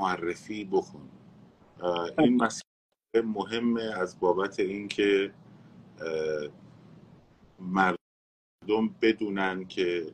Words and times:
معرفی 0.00 0.64
بکن. 0.64 1.08
این 2.18 2.42
مسئله 2.42 3.22
مهمه 3.24 3.82
از 3.82 4.20
بابت 4.20 4.60
اینکه 4.60 5.32
مردم 7.58 8.94
بدونن 9.02 9.64
که 9.64 10.12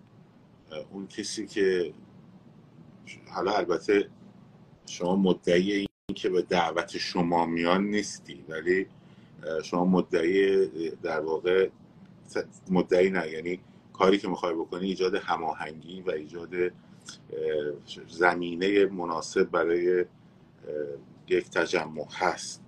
اون 0.91 1.07
کسی 1.07 1.47
که 1.47 1.95
حالا 3.31 3.53
البته 3.53 4.11
شما 4.87 5.17
مدعی 5.17 5.73
این 5.73 5.89
که 6.15 6.29
به 6.29 6.43
دعوت 6.43 6.99
شما 6.99 7.47
میان 7.47 7.85
نیستی 7.85 8.45
ولی 8.49 8.87
شما 9.65 9.85
مدعی 9.85 10.67
در 10.91 11.21
واقع 11.21 11.69
مدعی 12.71 13.11
نه. 13.11 13.31
یعنی 13.31 13.61
کاری 13.93 14.19
که 14.19 14.29
می‌خوای 14.29 14.55
بکنی 14.55 14.89
ایجاد 14.89 15.15
هماهنگی 15.15 16.01
و 16.01 16.11
ایجاد 16.11 16.51
زمینه 18.09 18.87
مناسب 18.87 19.45
برای 19.45 20.05
یک 21.29 21.51
تجمع 21.51 22.07
هست. 22.13 22.63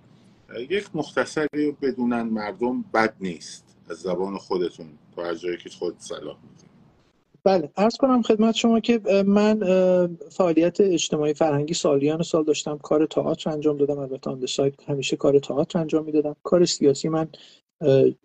یک 0.71 0.89
مختصری 0.95 1.77
بدونن 1.83 2.23
مردم 2.23 2.85
بد 2.95 3.15
نیست. 3.21 3.65
از 3.91 3.97
زبان 3.97 4.37
خودتون 4.37 4.87
تا 5.17 5.25
از 5.25 5.41
جایی 5.41 5.57
که 5.57 5.71
خود 5.71 5.95
صلاح 5.99 6.37
میدین 6.43 6.69
بله 7.45 7.71
ارز 7.77 7.97
کنم 7.97 8.23
خدمت 8.23 8.55
شما 8.55 8.81
که 8.81 9.25
من 9.27 9.61
فعالیت 10.31 10.81
اجتماعی 10.81 11.35
فرهنگی 11.35 11.75
سالیان 11.75 12.23
سال 12.23 12.45
داشتم. 12.45 12.79
کار 12.79 13.07
تئاتر 13.07 13.51
انجام 13.51 13.77
دادم. 13.77 13.99
البته 13.99 14.31
آن 14.31 14.47
سایت 14.47 14.91
همیشه 14.91 15.17
کار 15.17 15.39
تئاتر 15.39 15.79
انجام 15.79 16.05
می‌دادم. 16.05 16.37
کار 16.43 16.65
سیاسی 16.65 17.09
من 17.09 17.29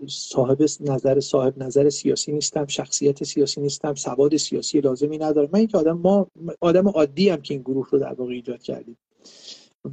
صاحب 0.08 0.62
نظر 0.80 1.20
صاحب 1.20 1.64
نظر 1.64 1.90
سیاسی 1.90 2.32
نیستم 2.32 2.68
شخصیت 2.68 3.24
سیاسی 3.24 3.62
نیستم 3.62 3.96
سواد 3.96 4.38
سیاسی 4.38 4.82
لازمی 4.82 5.18
ندارم. 5.18 5.50
من 5.54 5.60
اینکه 5.60 5.78
آدم 5.78 5.98
ما 5.98 6.28
آدم 6.62 6.88
عادی 6.88 7.30
هم 7.30 7.42
که 7.42 7.54
این 7.54 7.64
گروه 7.64 7.88
رو 7.92 8.00
در 8.00 8.14
واقع 8.14 8.34
ایجاد 8.34 8.64
کردیم. 8.64 8.98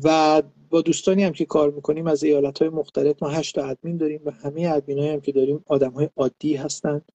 و 0.05 0.43
با 0.71 0.81
دوستانی 0.81 1.25
هم 1.25 1.33
که 1.33 1.45
کار 1.45 1.71
می‌کنیم 1.71 2.07
از 2.07 2.25
ایالت 2.25 2.59
های 2.59 2.69
مختلف 2.69 3.23
ما 3.23 3.29
هشت 3.29 3.55
تا 3.55 3.65
ادمین 3.65 3.97
داریم 3.97 4.21
و 4.25 4.31
همه 4.31 4.71
ادمین 4.75 4.99
هم 4.99 5.21
که 5.21 5.33
داریم 5.33 5.65
آدم 5.67 5.91
های 5.91 6.09
عادی 6.17 6.55
هستند 6.55 7.13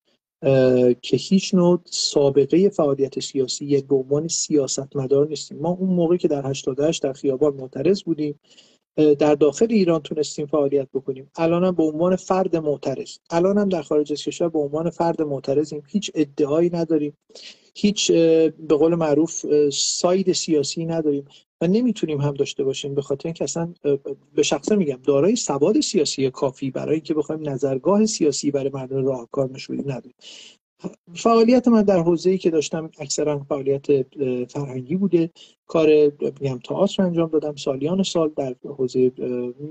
که 1.02 1.18
هیچ 1.18 1.54
نوع 1.54 1.82
سابقه 1.86 2.70
فعالیت 2.70 3.20
سیاسی 3.20 3.66
یک 3.66 3.88
به 3.88 3.96
عنوان 3.96 4.28
سیاستمدار 4.28 5.28
نیستیم. 5.28 5.58
ما 5.58 5.70
اون 5.70 5.90
موقع 5.90 6.18
که 6.18 6.28
در 6.28 6.48
88 6.48 7.04
در 7.04 7.14
خیابان 7.14 7.54
معترض 7.54 8.04
بودیم 8.04 8.40
در 8.96 9.36
داخل 9.36 9.68
ایران 9.70 10.02
تونستیم 10.02 10.46
فعالیت 10.46 10.88
بکنیم. 10.94 11.32
الان 11.36 11.64
هم 11.64 11.76
به 11.76 11.84
عنوان 11.84 12.16
فرد 12.16 12.56
معترض. 12.56 13.18
الان 13.30 13.58
هم 13.58 13.70
در 13.70 13.82
خارج 13.82 14.12
از 14.12 14.24
کشور 14.24 14.50
به 14.50 14.60
عنوان 14.60 14.90
فرد 14.90 15.22
معترضیم. 15.22 15.84
هیچ 15.88 16.12
ادعایی 16.16 16.70
نداریم. 16.70 17.18
هیچ 17.76 18.12
به 18.12 18.52
قول 18.70 18.96
معروف 18.96 19.46
ساید 19.70 20.32
سیاسی 20.32 20.86
نداریم 20.86 21.26
و 21.62 21.68
نمی‌تونیم 21.68 22.22
هم 22.22 22.34
داشته 22.34 22.64
باشیم. 22.64 22.96
به 22.96 23.02
خاطر 23.02 23.28
اینکه 23.28 23.44
اصلا 23.44 23.74
به 24.36 24.44
شخصه 24.44 24.76
میگم 24.76 25.00
دارای 25.04 25.36
سواد 25.36 25.80
سیاسی 25.80 26.30
کافی 26.30 26.72
برای 26.72 26.96
اینکه 26.96 27.14
بخوایم 27.14 27.50
نظرگاه 27.50 28.06
سیاسی 28.06 28.52
برای 28.52 28.70
مردم 28.74 29.06
راهکار 29.06 29.50
نشون 29.54 29.80
نداریم. 29.80 30.16
فعالیت 31.14 31.68
من 31.68 31.82
در 31.84 32.00
حوزه‌ای 32.00 32.38
که 32.38 32.50
داشتم 32.50 32.92
اکثرا 33.00 33.40
فعالیت 33.40 33.86
فرهنگی 34.52 34.96
بوده. 34.96 35.30
کار 35.68 35.88
میگم 36.42 36.60
تئاتر 36.60 37.04
انجام 37.04 37.30
دادم 37.30 37.56
سالیان 37.56 38.04
سال 38.04 38.32
در 38.38 38.56
حوزه 38.64 39.12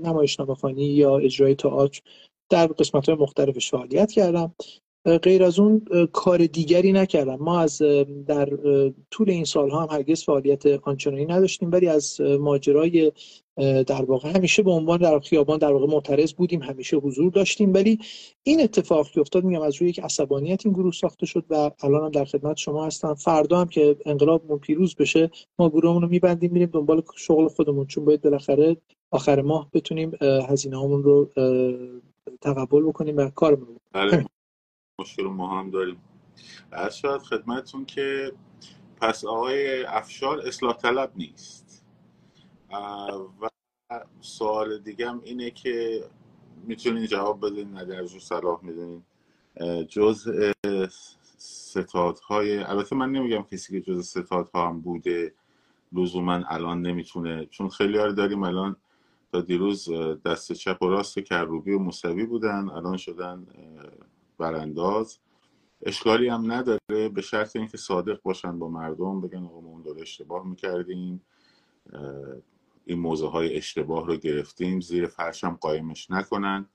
نمایشنامه‌خوانی 0.03 0.85
یا 0.85 1.17
اجرای 1.17 1.55
تئاتر 1.55 2.01
در 2.49 2.67
قسمت 2.67 3.09
های 3.09 3.17
مختلفش 3.17 3.71
فعالیت 3.71 4.11
کردم. 4.11 4.55
غیر 5.23 5.43
از 5.43 5.59
اون 5.59 5.85
کار 6.13 6.45
دیگری 6.45 6.91
نکردم. 6.91 7.35
ما 7.35 7.59
از 7.59 7.81
در 8.27 8.49
طول 9.11 9.29
این 9.29 9.43
سالها 9.43 9.81
هم 9.81 9.87
هرگز 9.91 10.23
فعالیت 10.23 10.65
آنچنانی 10.65 11.25
نداشتیم 11.25 11.71
ولی 11.71 11.87
از 11.87 12.21
ماجرای 12.21 13.11
در 13.87 14.05
واقع 14.05 14.29
همیشه 14.29 14.63
به 14.63 14.71
عنوان 14.71 14.99
در 14.99 15.19
خیابان 15.19 15.59
در 15.59 15.73
واقع 15.73 15.87
معترض 15.87 16.33
بودیم 16.33 16.61
همیشه 16.61 16.97
حضور 16.97 17.31
داشتیم. 17.31 17.73
ولی 17.73 17.99
این 18.43 18.61
اتفاق 18.61 19.09
که 19.09 19.21
افتاد 19.21 19.43
میگم 19.43 19.61
از 19.61 19.75
روی 19.75 19.89
یک 19.89 19.99
عصبانیت 19.99 20.65
این 20.65 20.73
گروه 20.73 20.93
ساخته 20.93 21.25
شد 21.25 21.45
و 21.49 21.71
الان 21.83 22.03
هم 22.03 22.09
در 22.09 22.25
خدمت 22.25 22.57
شما 22.57 22.85
هستم. 22.85 23.13
فردا 23.13 23.59
هم 23.59 23.67
که 23.67 23.95
انقلاب 24.05 24.59
پیروز 24.59 24.95
بشه 24.95 25.31
ما 25.59 25.69
گروهمون 25.69 26.01
رو 26.01 26.07
میبندیم 26.07 26.51
میریم 26.51 26.69
دنبال 26.73 27.03
شغل 27.15 27.47
خودمون. 27.47 27.85
چون 27.87 28.05
باید 28.05 28.21
بالاخره 28.21 28.77
آخر 29.11 29.41
ماه 29.41 29.69
بتونیم 29.73 30.11
هزینه 30.21 30.77
همون 30.77 31.03
رو 31.03 31.29
تقبل 32.41 32.83
بکنیم 32.83 33.17
و 33.17 33.29
کارمون 33.29 33.77
بله. 33.93 34.25
مشکل 34.99 35.23
ما 35.23 35.59
هم 35.59 35.69
داریم. 35.69 35.97
شاید 36.91 37.21
خدمتتون 37.21 37.85
که 37.85 38.31
پس 39.01 39.25
آقای 39.25 39.83
افشار 39.83 40.39
اصلاح 40.47 40.77
طلب 40.77 41.11
نیست. 41.15 41.64
و 43.41 43.49
سوال 44.21 44.77
دیگه 44.79 45.23
اینه 45.23 45.51
که 45.51 46.03
می‌تونین 46.63 47.05
جواب 47.05 47.45
بدین 47.45 47.71
نه 47.71 47.95
از 47.95 48.09
صلاح 48.09 48.59
می‌دونین. 48.63 49.03
جز 49.87 50.29
ستادهای 51.37 52.57
البته 52.57 52.95
من 52.95 53.11
نمیگم 53.11 53.43
کسی 53.43 53.81
که 53.81 53.91
جز 53.91 54.07
ستادها 54.07 54.69
هم 54.69 54.81
بوده 54.81 55.33
لزوما 55.93 56.43
الان 56.47 56.81
نمی‌تونه. 56.81 57.45
چون 57.45 57.69
خیلی 57.69 57.97
ها 57.97 58.11
داریم 58.11 58.43
الان 58.43 58.75
تا 59.31 59.41
دیروز 59.41 59.89
دست 60.25 60.53
چپ 60.53 60.81
و 60.81 60.87
راست 60.87 61.19
کروبی 61.19 61.71
و 61.71 61.79
موسوی 61.79 62.25
بودن 62.25 62.69
الان 62.69 62.97
شدن 62.97 63.47
برانداز. 64.37 65.17
اشکالی 65.81 66.27
هم 66.27 66.51
نداره. 66.51 67.09
به 67.13 67.21
شرط 67.21 67.55
اینکه 67.55 67.77
صادق 67.77 68.21
باشن 68.21 68.59
با 68.59 68.69
مردم 68.69 69.21
بگن 69.21 69.43
آقا 69.45 69.61
ما 69.61 69.69
اون 69.69 69.81
داره 69.81 70.01
اشتباه 70.01 70.47
می‌کردیم. 70.47 71.21
این 72.85 72.99
موضوع 72.99 73.31
های 73.31 73.57
اشتباه 73.57 74.07
رو 74.07 74.15
گرفتیم. 74.15 74.79
زیر 74.79 75.05
فرشم 75.05 75.57
قایمش 75.61 76.11
نکنن. 76.11 76.65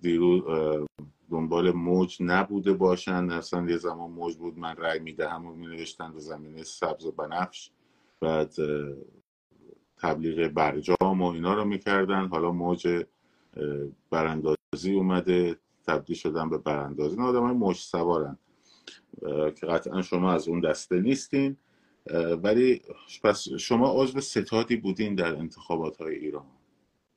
دیرو 0.00 0.86
دنبال 1.30 1.72
موج 1.72 2.16
نبوده 2.20 2.72
باشن. 2.72 3.30
اصلا 3.30 3.70
یه 3.70 3.76
زمان 3.76 4.10
موج 4.10 4.36
بود 4.36 4.58
من 4.58 4.76
رأی 4.76 4.98
می‌دهم 4.98 5.46
و 5.46 5.54
مینوشتن 5.54 6.12
به 6.12 6.20
زمینه 6.20 6.62
سبز 6.62 7.06
و 7.06 7.12
بنفش. 7.12 7.70
بعد 8.20 8.54
تبلیغ 9.96 10.48
برجام 10.48 11.22
و 11.22 11.26
اینا 11.26 11.54
رو 11.54 11.64
می‌کردن. 11.64 12.28
حالا 12.28 12.52
موج 12.52 13.04
براندازی 14.10 14.94
اومده. 14.94 15.56
تبدیل 15.86 16.16
شدن 16.16 16.50
به 16.50 16.58
براندازی. 16.58 17.16
این 17.16 17.24
آدم 17.24 17.42
های 17.42 17.54
موج 17.54 17.76
سوارن. 17.76 18.38
که 19.56 19.66
قطعا 19.66 20.02
شما 20.02 20.32
از 20.32 20.48
اون 20.48 20.60
دسته 20.60 21.00
نیستین. 21.00 21.56
ولی 22.42 22.80
پس 23.24 23.48
شما 23.48 24.02
عضو 24.02 24.20
ستادی 24.20 24.76
بودین 24.76 25.14
در 25.14 25.36
انتخابات 25.36 25.96
های 25.96 26.14
ایران. 26.14 26.44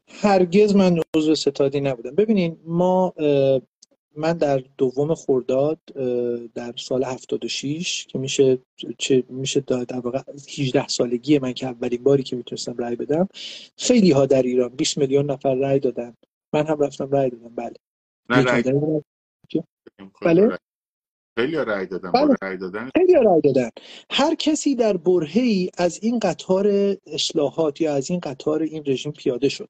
هرگز 0.08 0.76
من 0.76 1.02
عضو 1.16 1.36
ستادی 1.36 1.82
نبودم. 1.82 2.16
ببینین 2.16 2.58
ما 2.66 3.14
من 4.16 4.34
در 4.34 4.64
دوم 4.78 5.16
خرداد 5.16 5.80
در 6.56 6.74
سال 6.78 7.04
76 7.04 8.06
که 8.06 8.20
میشه 8.20 8.58
چه 8.98 9.24
میشه 9.30 9.60
در 9.60 10.00
واقع 10.00 10.22
18 10.60 10.88
سالگی 10.88 11.40
من 11.40 11.54
که 11.54 11.68
اولین 11.68 12.04
باری 12.04 12.24
که 12.24 12.36
می‌تونستم 12.36 12.76
رأی 12.78 12.96
بدم 12.96 13.28
خیلی 13.78 14.12
ها 14.12 14.26
در 14.26 14.42
ایران 14.42 14.70
20 14.70 14.98
میلیون 14.98 15.32
نفر 15.32 15.56
رأی 15.56 15.80
دادن. 15.80 16.14
من 16.54 16.68
هم 16.68 16.80
رفتم 16.80 17.12
رأی 17.12 17.30
دادم. 17.30 17.56
بله. 17.56 17.76
نه 18.30 18.44
رأی 18.44 18.64
بله. 20.22 20.58
خیلی 21.40 21.56
رأی 21.56 21.86
دادن 21.86 22.12
بله. 22.12 22.36
رأی 22.42 22.58
دادن. 22.58 22.90
خیلی 22.98 23.14
رأی 23.14 23.42
دادن. 23.42 23.70
هر 24.12 24.36
کسی 24.36 24.76
در 24.76 24.98
برهه 24.98 25.70
از 25.78 26.00
این 26.02 26.20
قطار 26.20 26.98
اصلاحات 27.08 27.82
یا 27.82 27.94
از 27.94 28.12
این 28.12 28.20
قطار 28.20 28.62
این 28.62 28.84
رژیم 28.86 29.12
پیاده 29.12 29.50
شد. 29.50 29.68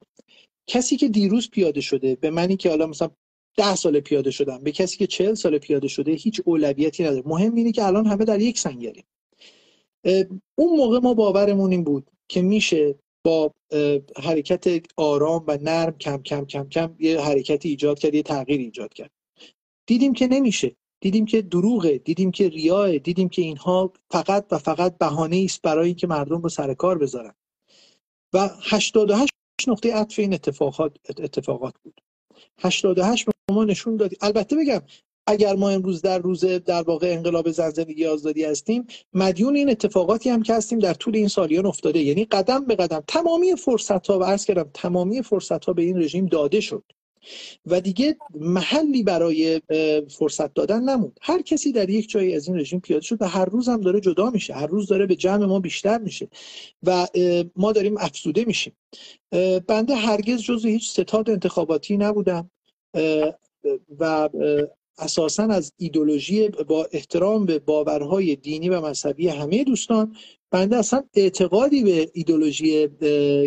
کسی 0.66 0.96
که 0.96 1.08
دیروز 1.08 1.50
پیاده 1.50 1.80
شده 1.80 2.14
به 2.14 2.30
منی 2.30 2.56
که 2.56 2.68
حالا 2.70 2.86
مثلا 2.86 3.10
ده 3.56 3.74
سال 3.74 4.00
پیاده 4.00 4.30
شدم 4.30 4.58
به 4.58 4.72
کسی 4.72 4.98
که 4.98 5.06
چهل 5.06 5.34
سال 5.34 5.58
پیاده 5.58 5.88
شده 5.88 6.12
هیچ 6.12 6.40
اولویتی 6.44 7.04
نداره. 7.04 7.22
مهم 7.26 7.54
اینه 7.54 7.72
که 7.72 7.84
الان 7.84 8.06
همه 8.06 8.24
در 8.24 8.40
یک 8.40 8.58
سنگریم. 8.58 9.04
اون 10.58 10.76
موقع 10.76 10.98
ما 10.98 11.14
باورمون 11.14 11.70
این 11.70 11.84
بود 11.84 12.10
که 12.28 12.42
میشه 12.42 12.94
با 13.24 13.52
حرکت 14.22 14.86
آرام 14.96 15.44
و 15.48 15.58
نرم 15.62 15.98
کم 15.98 16.22
کم 16.22 16.44
کم 16.44 16.68
کم 16.68 16.96
یه 16.98 17.20
حرکتی 17.20 17.68
ایجاد 17.68 17.98
کرد 17.98 18.14
یه 18.14 18.22
تغییر 18.22 18.60
ایجاد 18.60 18.94
کرد. 18.94 19.10
دیدیم 19.86 20.12
که 20.12 20.26
نمیشه. 20.26 20.76
دیدیم 21.02 21.24
که 21.24 21.42
دروغه 21.42 21.98
دیدیم 21.98 22.30
که 22.30 22.48
ریاه 22.48 22.98
دیدیم 22.98 23.28
که 23.28 23.42
اینها 23.42 23.92
فقط 24.10 24.46
و 24.50 24.58
فقط 24.58 24.98
بهانه 24.98 25.42
است 25.44 25.62
برای 25.62 25.86
اینکه 25.86 26.06
مردم 26.06 26.42
رو 26.42 26.48
سر 26.48 26.74
کار 26.74 26.98
بذارن. 26.98 27.34
و 28.32 28.50
88 28.62 29.32
نقطه 29.68 29.94
عطف 29.94 30.18
این 30.18 30.34
اتفاقات 30.34 30.96
اتفاقات 31.08 31.74
بود. 31.82 32.00
88 32.58 33.26
به 33.26 33.32
ما 33.54 33.64
نشون 33.64 33.96
دادی. 33.96 34.16
البته 34.20 34.56
بگم 34.56 34.80
اگر 35.26 35.56
ما 35.56 35.70
امروز 35.70 36.02
در 36.02 36.18
روز 36.18 36.44
در 36.44 36.82
واقع 36.82 37.12
انقلاب 37.12 37.50
زن 37.50 37.70
زندگی 37.70 38.06
آزادی 38.06 38.44
هستیم 38.44 38.86
مدیون 39.12 39.56
این 39.56 39.70
اتفاقاتی 39.70 40.30
هم 40.30 40.42
که 40.42 40.54
هستیم 40.54 40.78
در 40.78 40.94
طول 40.94 41.16
این 41.16 41.28
سالیان 41.28 41.66
افتاده. 41.66 41.98
یعنی 41.98 42.24
قدم 42.24 42.64
به 42.64 42.74
قدم 42.74 43.04
تمامی 43.06 43.56
فرصت 43.56 44.06
ها 44.06 44.18
و 44.18 44.24
عرض 44.24 44.44
کردم 44.44 44.70
تمامی 44.74 45.22
فرصت 45.22 45.64
ها 45.64 45.72
به 45.72 45.82
این 45.82 45.98
رژیم 45.98 46.26
داده 46.26 46.60
شد. 46.60 46.84
و 47.66 47.80
دیگه 47.80 48.16
محلی 48.34 49.02
برای 49.02 49.60
فرصت 50.10 50.54
دادن 50.54 50.82
نموند. 50.82 51.18
هر 51.22 51.42
کسی 51.42 51.72
در 51.72 51.90
یک 51.90 52.10
جایی 52.10 52.34
از 52.34 52.48
این 52.48 52.58
رژیم 52.58 52.80
پیاده 52.80 53.04
شد 53.04 53.22
و 53.22 53.28
هر 53.28 53.44
روز 53.44 53.68
هم 53.68 53.80
داره 53.80 54.00
جدا 54.00 54.30
میشه. 54.30 54.54
هر 54.54 54.66
روز 54.66 54.86
داره 54.86 55.06
به 55.06 55.16
جمع 55.16 55.46
ما 55.46 55.60
بیشتر 55.60 55.98
میشه 55.98 56.28
و 56.82 57.06
ما 57.56 57.72
داریم 57.72 57.96
افسوده 57.98 58.44
میشیم. 58.44 58.72
بنده 59.68 59.94
هرگز 59.94 60.42
جزو 60.42 60.68
هیچ 60.68 60.90
ستاد 60.90 61.30
انتخاباتی 61.30 61.96
نبودم. 61.96 62.50
و 63.98 64.28
اساسا 64.98 65.42
از 65.42 65.72
ایدولوژی 65.76 66.48
با 66.48 66.88
احترام 66.92 67.46
به 67.46 67.58
باورهای 67.58 68.36
دینی 68.36 68.68
و 68.68 68.80
مذهبی 68.80 69.28
همه 69.28 69.64
دوستان 69.64 70.16
بنده 70.50 70.76
اصلا 70.76 71.02
اعتقادی 71.14 71.82
به 71.82 72.10
ایدولوژی 72.14 72.88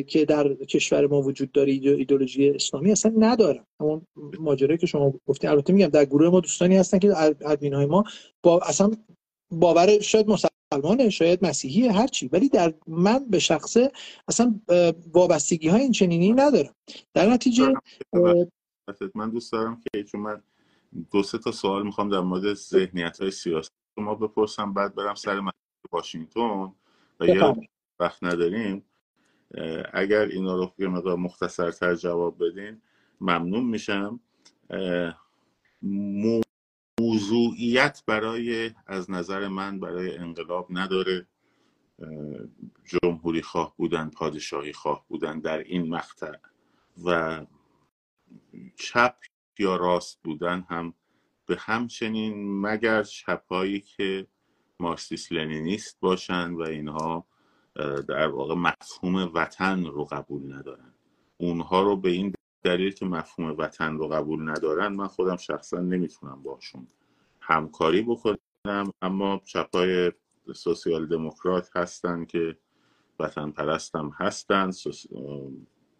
که 0.04 0.26
در 0.28 0.54
کشور 0.54 1.08
ما 1.08 1.22
وجود 1.22 1.52
داره 1.52 1.72
ایدولوژی 1.72 2.50
اسلامی 2.50 2.92
اصلا 2.92 3.14
ندارم. 3.18 3.66
همون 3.80 4.08
ماجرایی 4.40 4.78
که 4.78 4.88
شما 4.88 5.14
گفتین. 5.28 5.50
البته 5.50 5.74
میگم 5.74 5.88
در 5.88 6.06
گروه 6.06 6.30
ما 6.30 6.40
دوستانی 6.40 6.78
هستن 6.78 7.00
که 7.00 7.18
ادمین 7.18 7.74
های 7.74 7.86
ما 7.86 8.04
با 8.44 8.60
اصلا 8.60 8.92
باور 9.52 10.00
شاید 10.00 10.28
مسلمانه 10.30 11.10
شاید 11.10 11.46
مسیحی 11.46 11.88
هرچی 11.88 12.28
ولی 12.28 12.50
در 12.50 12.74
من 12.88 13.26
به 13.30 13.40
شخصه 13.40 13.92
اصلا 14.28 14.60
وابستگی 15.14 15.68
های 15.68 15.82
این 15.82 15.92
چنینی 15.92 16.32
ندارم. 16.32 16.74
در 17.14 17.30
نتیجه 17.30 17.74
من 19.16 19.30
دوست 19.30 19.52
دارم 19.52 19.82
که 19.82 20.04
چون 20.04 20.22
من 20.22 20.42
دو 21.12 21.24
سه 21.24 21.38
تا 21.38 21.52
سوال 21.52 21.84
می‌خوام 21.84 22.10
در 22.10 22.20
مورد 22.20 22.54
ذهنیت 22.54 23.22
های 23.22 23.32
سیاسی 23.32 23.70
شما 23.96 24.16
بپرسم 24.16 24.74
بعد 24.74 24.96
برم 24.96 25.16
سر 25.16 25.42
واشنگتن 25.92 26.74
و 27.20 27.26
یه 27.28 27.56
وقت 28.00 28.24
نداریم. 28.24 28.86
اگر 29.94 30.26
اینا 30.26 30.56
رو 30.56 30.74
یه 30.78 30.88
مقدار 30.88 31.16
مختصرتر 31.18 31.96
جواب 31.96 32.44
بدین 32.44 32.82
ممنون 33.22 33.66
میشم. 33.66 34.20
موضوعیت 37.00 38.04
برای 38.08 38.72
از 38.88 39.12
نظر 39.12 39.48
من 39.48 39.80
برای 39.80 40.18
انقلاب 40.18 40.68
نداره. 40.70 41.28
جمهوری 42.86 43.42
خواه 43.42 43.74
بودن 43.78 44.10
پادشاهی 44.10 44.74
خواه 44.74 45.06
بودن 45.08 45.40
در 45.40 45.58
این 45.58 45.90
مقطع 45.90 46.38
و 47.06 47.46
چپ 48.76 49.16
یا 49.60 49.76
راست 49.76 50.20
بودن 50.24 50.66
هم 50.70 50.94
به 51.46 51.58
همچنین 51.60 52.62
مگر 52.62 53.04
چپهایی 53.04 53.80
که 53.80 54.28
مارکسیست 54.80 55.32
لنینیست 55.32 55.98
باشن 56.00 56.52
و 56.52 56.62
اینها 56.62 57.26
در 58.08 58.28
واقع 58.28 58.56
مفهوم 58.56 59.32
وطن 59.34 59.86
رو 59.86 60.06
قبول 60.06 60.54
ندارن. 60.54 60.94
اونها 61.38 61.82
رو 61.82 61.98
به 61.98 62.10
این 62.10 62.34
دلیل 62.64 62.92
که 62.92 63.06
مفهوم 63.06 63.56
وطن 63.58 63.98
رو 63.98 64.08
قبول 64.08 64.50
ندارن 64.50 64.88
من 64.88 65.08
خودم 65.08 65.38
شخصا 65.38 65.80
نمی‌تونم 65.80 66.44
باشون 66.44 66.88
همکاری 67.40 68.02
بکنم. 68.02 68.92
اما 69.02 69.42
چپای 69.46 70.12
سوسیال 70.56 71.08
دموکرات 71.08 71.70
هستن 71.76 72.26
که 72.26 72.58
وطن 73.20 73.52
پرستم 73.52 74.10
هستن 74.18 74.72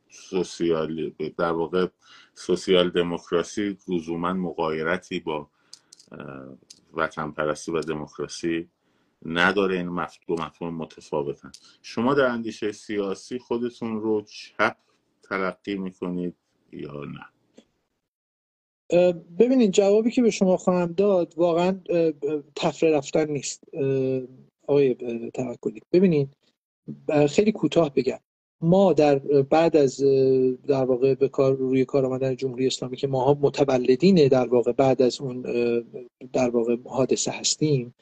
سوسیال 0.10 1.10
در 1.38 1.52
واقع 1.52 1.88
سوسیال 2.34 2.90
دموکراسی 2.90 3.78
لزوما 3.88 4.34
مقایرتی 4.34 5.20
با 5.20 5.50
وطن 6.94 7.32
پرستی 7.32 7.72
و 7.72 7.82
دموکراسی 7.82 8.70
نداره. 9.26 9.78
این 9.78 10.06
دو 10.28 10.34
مفهوم 10.34 10.76
متفاوتن. 10.76 11.52
شما 11.82 12.14
در 12.14 12.26
اندیشه 12.26 12.72
سیاسی 12.72 13.40
خودتون 13.40 14.02
رو 14.02 14.22
چپ 14.22 14.78
تلقی 15.24 15.76
می‌کنید 15.76 16.36
یا 16.72 17.04
نه؟ 17.06 17.26
ببینید 19.40 19.72
جوابی 19.72 20.12
که 20.12 20.22
به 20.22 20.32
شما 20.32 20.58
خواهم 20.58 20.94
داد 20.94 21.34
واقعا 21.38 21.82
تفره 22.56 22.98
رفتن 22.98 23.32
نیست. 23.32 23.64
آقای 24.68 24.96
توکلی. 25.34 25.82
ببینید 25.92 26.38
خیلی 27.30 27.52
کوتاه 27.52 27.94
بگم. 27.94 28.20
ما 28.66 28.94
در 28.94 29.20
بعد 29.50 29.78
از 29.78 30.02
در 30.68 30.86
واقع 30.86 31.14
به 31.14 31.28
کار 31.28 31.56
روی 31.56 31.86
کار 31.86 32.06
آمدن 32.06 32.36
جمهوری 32.36 32.68
اسلامی 32.68 32.98
که 32.98 33.08
ماها 33.08 33.38
متولدین 33.42 34.28
در 34.28 34.48
واقع 34.48 34.72
بعد 34.72 35.02
از 35.02 35.22
اون 35.22 35.42
در 36.34 36.50
واقع 36.50 36.78
حادثه 36.86 37.32
هستیم 37.32 37.94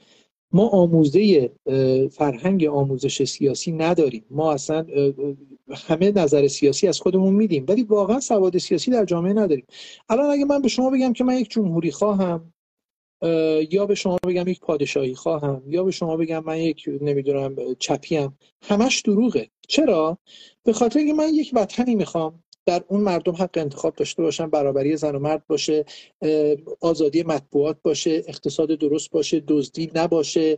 ما 0.54 0.68
آموزه 0.68 1.52
فرهنگ 2.12 2.66
آموزش 2.66 3.24
سیاسی 3.24 3.72
نداریم. 3.72 4.26
ما 4.30 4.54
اصلا 4.54 4.86
همه 5.70 6.12
نظر 6.12 6.48
سیاسی 6.48 6.88
از 6.88 7.00
خودمون 7.00 7.34
میدیم 7.34 7.66
ولی 7.68 7.84
واقعا 7.84 8.20
سواد 8.20 8.58
سیاسی 8.58 8.92
در 8.92 9.06
جامعه 9.06 9.34
نداریم. 9.34 9.66
الان 10.10 10.30
اگه 10.30 10.46
من 10.46 10.62
به 10.62 10.68
شما 10.68 10.90
بگم 10.90 11.14
که 11.14 11.24
من 11.24 11.38
یک 11.38 11.50
جمهوری 11.50 11.92
خواهم 11.92 12.53
یا 13.72 13.86
به 13.86 13.96
شما 13.96 14.18
بگم 14.28 14.48
یک 14.48 14.60
پادشاهی 14.60 15.16
خواهم 15.16 15.64
یا 15.68 15.84
به 15.84 15.92
شما 15.92 16.18
بگم 16.18 16.44
من 16.44 16.58
یک 16.58 16.90
نمی‌دونم 17.02 17.56
چپیم. 17.80 18.38
همش 18.62 19.02
دروغه. 19.02 19.50
چرا؟ 19.68 20.18
به 20.64 20.74
خاطر 20.74 21.00
اینکه 21.00 21.14
من 21.14 21.34
یک 21.34 21.52
وطنی 21.54 21.96
می‌خوام 21.96 22.44
در 22.66 22.84
اون 22.88 23.02
مردم 23.02 23.32
حق 23.32 23.58
انتخاب 23.58 23.96
داشته 23.96 24.24
باشن 24.24 24.50
برابری 24.50 24.98
زن 24.98 25.16
و 25.16 25.20
مرد 25.20 25.48
باشه 25.48 25.86
آزادی 26.82 27.24
مطبوعات 27.24 27.78
باشه 27.84 28.24
اقتصاد 28.28 28.68
درست 28.72 29.12
باشه 29.12 29.44
دزدی 29.48 29.92
نباشه 29.96 30.58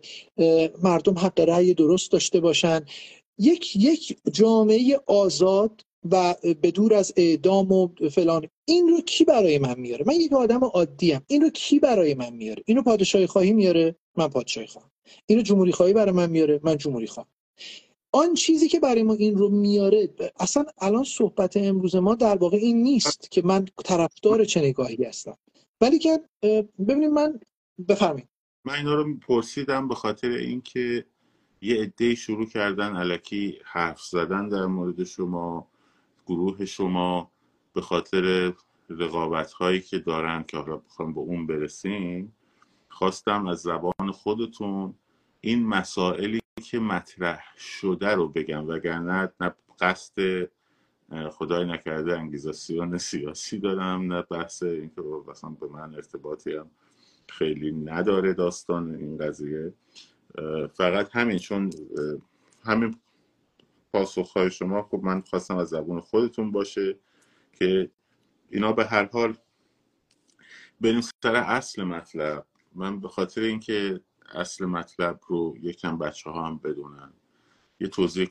مردم 0.83 1.17
حق 1.17 1.39
رأی 1.39 1.73
درست 1.73 2.12
داشته 2.12 2.39
باشن. 2.39 2.85
یک 3.38 3.75
یک 3.75 4.17
جامعه 4.31 5.00
آزاد 5.07 5.85
و 6.12 6.36
به 6.62 6.72
دور 6.72 6.94
از 6.94 7.13
اعدام 7.18 7.72
و 7.72 7.88
فلان. 8.12 8.48
این 8.66 8.88
رو 8.88 9.02
کی 9.02 9.24
برای 9.24 9.60
من 9.60 9.80
میاره؟ 9.80 10.06
من 10.07 10.13
یک 10.13 10.34
آدم 10.34 10.63
عادی 10.63 11.13
ام. 11.13 11.22
این 11.28 11.42
رو 11.42 11.50
کی 11.50 11.80
برای 11.80 12.13
من 12.13 12.34
میاره؟ 12.34 12.63
اینو 12.66 12.81
پادشاهی 12.81 13.28
خواهی 13.28 13.54
میاره؟ 13.54 13.96
من 14.18 14.28
پادشاهی 14.28 14.68
خواهم. 14.68 14.92
اینو 15.25 15.42
جمهوری 15.42 15.72
خواهی 15.72 15.94
برای 15.94 16.12
من 16.12 16.30
میاره؟ 16.30 16.60
من 16.63 16.78
جمهوری 16.78 17.07
خواهم. 17.07 17.30
آن 18.12 18.34
چیزی 18.34 18.68
که 18.68 18.80
برای 18.80 19.04
ما 19.04 19.13
این 19.13 19.38
رو 19.38 19.50
میاره 19.50 20.10
اصلا 20.40 20.66
الان 20.81 21.04
صحبت 21.04 21.57
امروز 21.57 21.96
ما 21.96 22.16
در 22.16 22.36
واقع 22.36 22.58
این 22.58 22.84
نیست 22.84 23.31
که 23.31 23.42
من 23.42 23.66
طرفدار 23.84 24.46
چه 24.46 24.60
نگاهی 24.62 25.04
هستم. 25.04 25.38
ولی 25.81 26.00
که 26.00 26.19
ببینید 26.88 27.10
من 27.10 27.40
بفرمایید. 27.90 28.30
من 28.66 28.74
اینا 28.74 28.96
رو 28.96 29.18
پرسیدم 29.18 29.88
به 29.88 29.96
خاطر 29.96 30.30
اینکه 30.30 31.06
یه 31.62 31.81
عده 31.81 32.16
شروع 32.16 32.46
کردن 32.46 32.96
علکی 32.96 33.60
حرف 33.63 34.01
زدن 34.01 34.50
در 34.50 34.66
مورد 34.66 35.04
شما. 35.04 35.68
گروه 36.25 36.66
شما 36.66 37.31
به 37.74 37.81
خاطر 37.81 38.54
رقابت 38.89 39.51
هایی 39.51 39.81
که 39.81 40.00
دارن 40.00 40.44
که 40.44 40.57
حالا 40.57 40.77
بخوام 40.77 41.13
به 41.13 41.19
اون 41.19 41.48
برسیم 41.48 42.36
خواستم 42.89 43.48
از 43.48 43.62
زبان 43.62 44.12
خودتون 44.13 44.94
این 45.42 45.66
مسائلی 45.66 46.39
که 46.63 46.80
مطرح 46.80 47.44
شده 47.57 48.07
رو 48.07 48.30
بگم 48.30 48.68
وگرنه 48.68 49.31
نه 49.39 49.54
قصد 49.80 50.48
خدای 51.30 51.66
نکرده 51.66 52.20
انگیزاسیون 52.20 52.98
سیاسی 52.98 53.60
دارم 53.60 54.13
نه 54.13 54.22
بحث 54.22 54.63
اینکه 54.63 55.01
مثلا 55.27 55.50
به 55.50 55.67
من 55.67 55.96
ارتباطی 55.96 56.55
هم 56.55 56.72
خیلی 57.29 57.72
نداره 57.72 58.34
داستان 58.34 58.96
این 58.96 59.17
قضیه. 59.17 59.74
فقط 60.74 61.10
همین 61.12 61.38
چون 61.38 61.70
همین 62.63 62.96
پاسخهای 63.96 64.52
شما 64.52 64.84
خب 64.84 65.00
من 65.04 65.22
خواستم 65.22 65.58
از 65.58 65.70
زبون 65.70 66.02
خودتون 66.02 66.52
باشه 66.52 67.00
که 67.54 67.92
اینا 68.50 68.72
به 68.72 68.86
هر 68.86 69.06
حال 69.06 69.38
بریم 70.82 71.02
سر 71.02 71.36
اصل 71.36 71.84
مطلب. 71.84 72.46
من 72.74 73.00
به 73.00 73.08
خاطر 73.08 73.42
اینکه 73.42 74.02
اصل 74.34 74.66
مطلب 74.66 75.20
رو 75.28 75.56
یکم 75.62 75.98
بچه 75.98 76.30
ها 76.30 76.48
هم 76.48 76.58
بدونن 76.58 77.14
یه 77.80 77.88
توضیح 77.88 78.28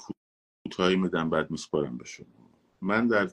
کوتاهی 0.64 0.97
میدم 0.97 1.30
بعد 1.30 1.50
میسپارم 1.50 1.99
به 1.99 2.04
شما. 2.04 2.50
من 2.80 3.09
در 3.09 3.26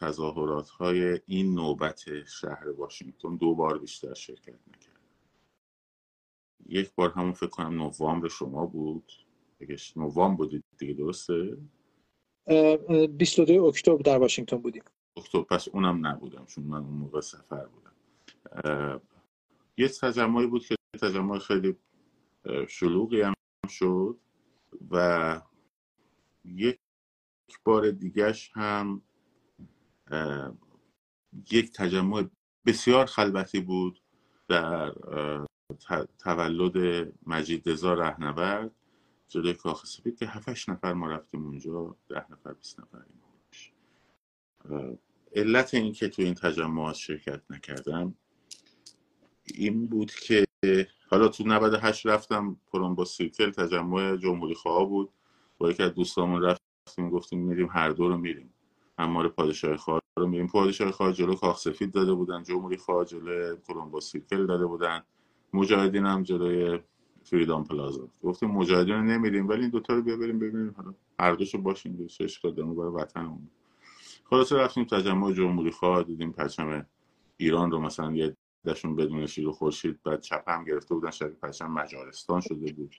تظاهرات 0.00 0.68
های 0.68 1.20
این 1.26 1.54
نوبت 1.54 2.24
شهر 2.24 2.68
واشنگتن 2.68 3.36
دو 3.36 3.54
بار 3.54 3.78
بیشتر 3.78 4.14
شرکت 4.14 4.58
نکردم 4.68 5.00
یک 6.66 6.94
بار 6.94 7.10
همون 7.10 7.32
فکر 7.32 7.50
کنم 7.50 7.74
نوامبر 7.74 8.28
شما 8.28 8.66
بود. 8.66 9.12
نوامبر 9.96 10.36
بودید 10.36 10.64
دیگه 10.78 10.94
درسته؟ 10.94 11.56
22 13.18 13.64
اکتبر 13.64 14.02
در 14.02 14.18
واشنگتن 14.18 14.56
بودیم. 14.56 14.82
اکتبر 15.16 15.42
پس 15.42 15.68
اونم 15.68 16.06
نبودم 16.06 16.44
چون 16.46 16.64
من 16.64 16.78
اون 16.78 16.94
موقع 16.94 17.20
سفر 17.20 17.66
بودم. 17.66 19.00
یه 19.76 19.88
تجمعی 19.88 20.46
بود 20.46 20.66
که 20.66 20.74
تجمع 21.02 21.38
خیلی 21.38 21.76
شلوغی 22.68 23.20
هم 23.20 23.34
شد 23.68 24.18
و 24.90 25.40
یک 26.44 26.78
بار 27.64 27.90
دیگهش 27.90 28.50
هم 28.54 29.02
یک 31.50 31.72
تجمع 31.72 32.24
بسیار 32.66 33.06
خلوتی 33.06 33.60
بود 33.60 34.02
در 34.48 34.94
تولد 36.18 37.08
مجید 37.26 37.68
رضا 37.68 37.94
رهنورد. 37.94 38.74
جلوی 39.30 39.54
کاخ 39.54 39.84
که 40.18 40.26
هفتش 40.26 40.68
نفر 40.68 40.92
ما 40.92 41.06
رفتیم 41.06 41.44
اونجا 41.44 41.96
ده 42.08 42.32
نفر 42.32 42.52
بیست 42.52 42.80
نفر 42.80 43.04
علت 45.34 45.74
این 45.74 45.92
که 45.92 46.08
تو 46.08 46.22
این 46.22 46.34
تجمعات 46.34 46.94
شرکت 46.94 47.42
نکردم 47.50 48.14
این 49.54 49.86
بود 49.86 50.10
که 50.10 50.46
حالا 51.10 51.28
تو 51.28 51.44
98 51.46 52.06
رفتم 52.06 52.56
با 52.72 53.04
سیرکل 53.04 53.50
تجمع 53.50 54.16
جمهوری 54.16 54.54
خواه 54.54 54.88
بود. 54.88 55.10
با 55.58 55.70
یکی 55.70 55.82
از 55.82 55.94
دوستامون 55.94 56.42
رفتیم 56.42 57.10
گفتیم 57.10 57.38
میریم 57.38 57.68
هر 57.70 57.90
دو 57.90 58.08
رو 58.08 58.18
میریم. 58.18 58.54
امار 58.98 59.28
پادشاه 59.28 59.76
خواه 59.76 60.00
رو 60.18 60.26
میریم. 60.26 60.46
پادشاه 60.46 60.90
خواه 60.90 61.12
جلو 61.12 61.34
کاخ 61.34 61.58
سفید 61.58 61.92
داده 61.92 62.14
بودن 62.14 62.42
جمهوری 62.42 62.76
خواه 62.76 63.04
جلو 63.04 63.56
با 63.90 64.00
سیرکل 64.00 64.46
داده 64.46 64.66
بودن. 64.66 65.02
مجاهدین 65.52 66.06
هم 66.06 66.22
جلوی 66.22 66.78
فریدام 67.24 67.64
پلازا. 67.64 68.08
گفتیم 68.22 68.50
مجاهدین 68.50 68.94
رو 68.94 69.02
نمیریم 69.02 69.48
ولی 69.48 69.60
این 69.60 69.70
دوتا 69.70 69.94
رو 69.94 70.02
بیا 70.02 70.16
بریم 70.16 70.38
ببینیم. 70.38 70.74
حالا 70.76 70.94
هر 71.20 71.34
دوشو 71.34 71.58
باشیم 71.58 72.06
چه 72.06 72.24
اشکال 72.24 72.54
دارم 72.54 72.74
برای 72.74 72.92
وطنمون. 72.92 73.50
خلاصه 74.24 74.56
رفتیم 74.56 74.84
تجمع 74.84 75.32
جمهوری 75.32 75.70
خواه 75.70 76.02
دیدیم 76.02 76.32
پرچم 76.32 76.86
ایران 77.36 77.70
رو 77.70 77.80
مثلا 77.80 78.12
یه 78.12 78.36
دشون 78.64 78.96
بدون 78.96 79.26
شیر 79.26 79.48
و 79.48 79.52
خورشید 79.52 80.02
بعد 80.02 80.20
چپ 80.20 80.44
هم 80.46 80.64
گرفته 80.64 80.94
بودن 80.94 81.10
شبیه 81.10 81.36
پرچم 81.42 81.70
مجارستان 81.70 82.40
شده 82.40 82.72
بود. 82.72 82.96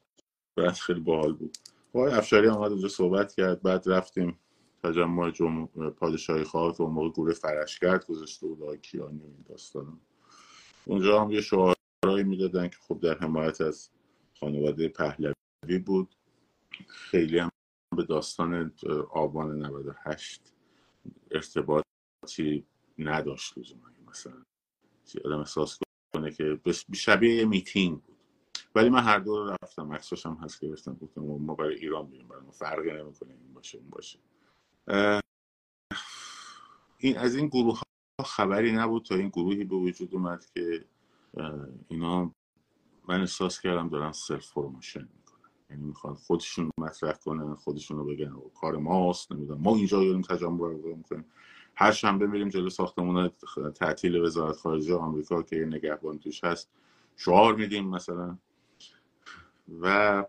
بعد 0.55 0.73
خیلی 0.73 0.99
باحال 0.99 1.33
بود. 1.33 1.57
آقای 1.93 2.11
افشاری 2.11 2.47
آمد 2.47 2.71
اونجا 2.71 2.87
صحبت 2.87 3.33
کرد. 3.33 3.61
بعد 3.61 3.83
رفتیم 3.89 4.39
تجمع 4.83 5.31
جم... 5.31 5.65
پادشاهی 5.99 6.43
خواه 6.43 6.77
که 6.77 6.81
اون 6.81 6.93
موقع 6.93 7.09
گروه 7.09 7.33
فرشگرد 7.33 8.05
گذاشته 8.05 8.47
بود 8.47 8.61
آقای 8.61 8.77
کیانی 8.77 9.21
داستان 9.49 9.99
اونجا 10.85 11.21
هم 11.21 11.31
یه 11.31 11.41
شعارهایی 11.41 12.23
می‌دادن 12.23 12.67
که 12.67 12.77
خب 12.81 12.99
در 12.99 13.17
حمایت 13.17 13.61
از 13.61 13.89
خانواده 14.43 14.87
پهلوی 14.89 15.79
بود. 15.85 16.15
خیلی 16.87 17.39
هم 17.39 17.49
به 17.97 18.03
داستان 18.03 18.73
آبان 19.11 19.65
98 19.65 20.53
ارتباطی 21.31 22.65
نداشت 22.97 23.57
لزوما. 23.57 23.89
مثلا 24.07 24.43
آدم 25.25 25.39
احساس 25.39 25.79
کنه 26.15 26.31
که 26.31 26.59
شبیه 26.93 27.35
یه 27.35 27.45
میتینگ 27.45 28.01
بود. 28.01 28.17
ولی 28.75 28.89
من 28.89 29.03
هر 29.03 29.19
دو 29.19 29.45
رفتم. 29.63 29.93
عکساش 29.93 30.25
هم 30.25 30.33
هست 30.33 30.61
گرفتم. 30.61 30.93
گفتم 30.93 31.21
ما 31.21 31.55
برای 31.55 31.75
ایران 31.75 32.07
میریم. 32.07 32.27
برای 32.27 32.41
ما 32.41 32.51
فرقی 32.51 32.91
نمی‌کنه. 32.91 33.33
این 33.33 33.53
باشه 33.53 33.77
اون 33.77 33.89
باشه. 33.89 34.19
این 36.97 37.17
از 37.17 37.35
این 37.35 37.47
گروه 37.47 37.79
ها 37.79 38.23
خبری 38.25 38.71
نبود 38.71 39.05
تا 39.05 39.15
این 39.15 39.29
گروهی 39.29 39.63
به 39.63 39.75
وجود 39.75 40.13
اومد 40.13 40.45
که 40.53 40.85
اینا 41.87 42.35
من 43.11 43.19
احساس 43.19 43.61
کردم 43.61 43.89
دارن 43.89 44.11
self 44.11 44.53
promotion 44.53 44.99
می‌کنن. 44.99 45.49
یعنی 45.69 45.83
می‌خوان 45.83 46.15
خودشون 46.15 46.69
مطرح 46.77 47.13
کنن 47.13 47.55
خودشون 47.55 47.97
رو 47.97 48.05
بگن 48.05 48.33
کار 48.55 48.77
ماست 48.77 49.31
نمی‌دونم. 49.31 49.61
ما 49.61 49.75
اینجا 49.75 50.03
داریم 50.03 50.21
تجمع 50.21 50.57
برگزار 50.57 50.93
می‌کنیم. 50.93 51.25
هر 51.75 51.91
شنبه 51.91 52.27
میریم 52.27 52.49
جلو 52.49 52.69
ساختمون 52.69 53.31
تعطیل 53.75 54.15
وزارت 54.21 54.57
خارجه 54.57 54.95
آمریکا 54.95 55.43
که 55.43 55.55
یه 55.55 55.65
نگهبان 55.65 56.19
توش 56.19 56.43
هست 56.43 56.69
شعار 57.17 57.55
میدیم 57.55 57.89
مثلا. 57.89 58.37
و 59.81 60.25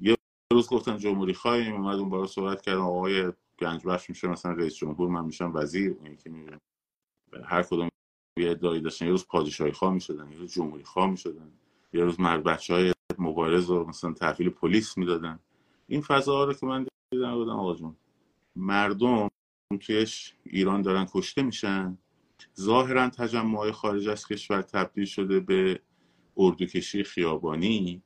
یه 0.00 0.16
روز 0.52 0.68
گفتن 0.68 0.98
جمهوری 0.98 1.34
خواهیم 1.34 1.74
اومد 1.74 1.98
اون 1.98 2.08
بارا 2.08 2.26
صحبت 2.26 2.62
کردم. 2.62 2.80
آقای 2.80 3.32
گنجبخش 3.58 4.10
میشه 4.10 4.28
مثلا 4.28 4.52
رئیس 4.52 4.74
جمهور 4.74 5.08
من 5.08 5.24
میشم 5.24 5.52
وزیر. 5.54 5.96
اون 6.00 6.12
یکی 6.12 6.30
هر 7.44 7.62
کدوم 7.62 7.87
یه 8.40 8.50
ادعایی 8.50 8.80
داشتن. 8.80 9.04
یه 9.04 9.10
روز 9.10 9.26
پادشاهی 9.26 9.72
خواه 9.72 9.94
می‌شدن 9.94 10.32
یه 10.32 10.38
روز 10.38 10.52
جمهوری 10.52 10.84
خواه 10.84 11.10
می‌شدن 11.10 11.50
یه 11.92 12.04
روز 12.04 12.20
مرد 12.20 12.44
بچه 12.44 12.74
های 12.74 12.92
مبارز 13.18 13.70
رو 13.70 13.88
مثلا 13.88 14.12
تحویل 14.12 14.50
پلیس 14.50 14.98
می‌دادن. 14.98 15.38
این 15.86 16.00
فضا 16.00 16.44
رو 16.44 16.54
که 16.54 16.66
من 16.66 16.86
دیدم 17.10 17.34
بودم 17.34 17.56
آقا 17.56 17.74
جون 17.74 17.96
مردم 18.56 19.28
تویش 19.80 20.34
ایران 20.44 20.82
دارن 20.82 21.06
کشته 21.12 21.42
میشن. 21.42 21.98
ظاهرا 22.60 23.08
تجمع 23.08 23.70
خارج 23.70 24.08
از 24.08 24.26
کشور 24.26 24.62
تبدیل 24.62 25.04
شده 25.04 25.40
به 25.40 25.80
اردوکشی 26.36 27.02
خیابانی. 27.02 28.02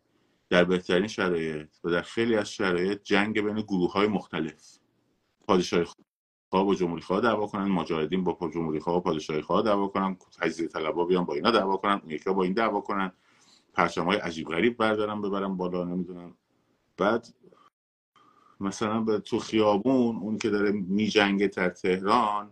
در 0.48 0.64
بهترین 0.64 1.06
شرایط 1.06 1.68
و 1.84 1.90
در 1.90 2.02
خیلی 2.02 2.36
از 2.36 2.52
شرایط 2.52 3.02
جنگ 3.02 3.40
بین 3.40 3.60
گروه 3.60 3.92
های 3.92 4.06
مختلف. 4.06 4.78
پادشاهی 5.46 5.84
با 6.52 6.74
جمهوری 6.74 7.02
خواه 7.02 7.20
دعوا 7.20 7.46
کنن 7.46 7.64
مجاهدین 7.64 8.24
با 8.24 8.50
جمهوری 8.54 8.80
خواه 8.80 8.96
و 8.96 9.00
پادشاهی 9.00 9.42
خواه 9.42 9.62
دعوا 9.62 9.88
کنن 9.88 10.16
تجزیه 10.40 10.68
طلبا 10.68 11.04
بیان 11.04 11.24
با 11.24 11.34
اینا 11.34 11.50
دعوا 11.50 11.76
کنن 11.76 12.00
یکی 12.06 12.30
با 12.30 12.42
این 12.42 12.52
دعوا 12.52 12.80
کنن. 12.80 13.12
پرچم 13.74 14.04
های 14.04 14.16
عجیب 14.18 14.48
غریب 14.48 14.76
بردارن 14.76 15.22
ببرن 15.22 15.56
بالا 15.56 15.84
نمی‌دونم. 15.84 16.34
بعد 16.96 17.28
مثلا 18.60 19.00
به 19.00 19.18
تو 19.18 19.38
خیابون 19.38 20.16
اون 20.16 20.38
که 20.38 20.50
داره 20.50 20.72
میجنگه 20.72 21.46
در 21.46 21.68
تهران 21.68 22.50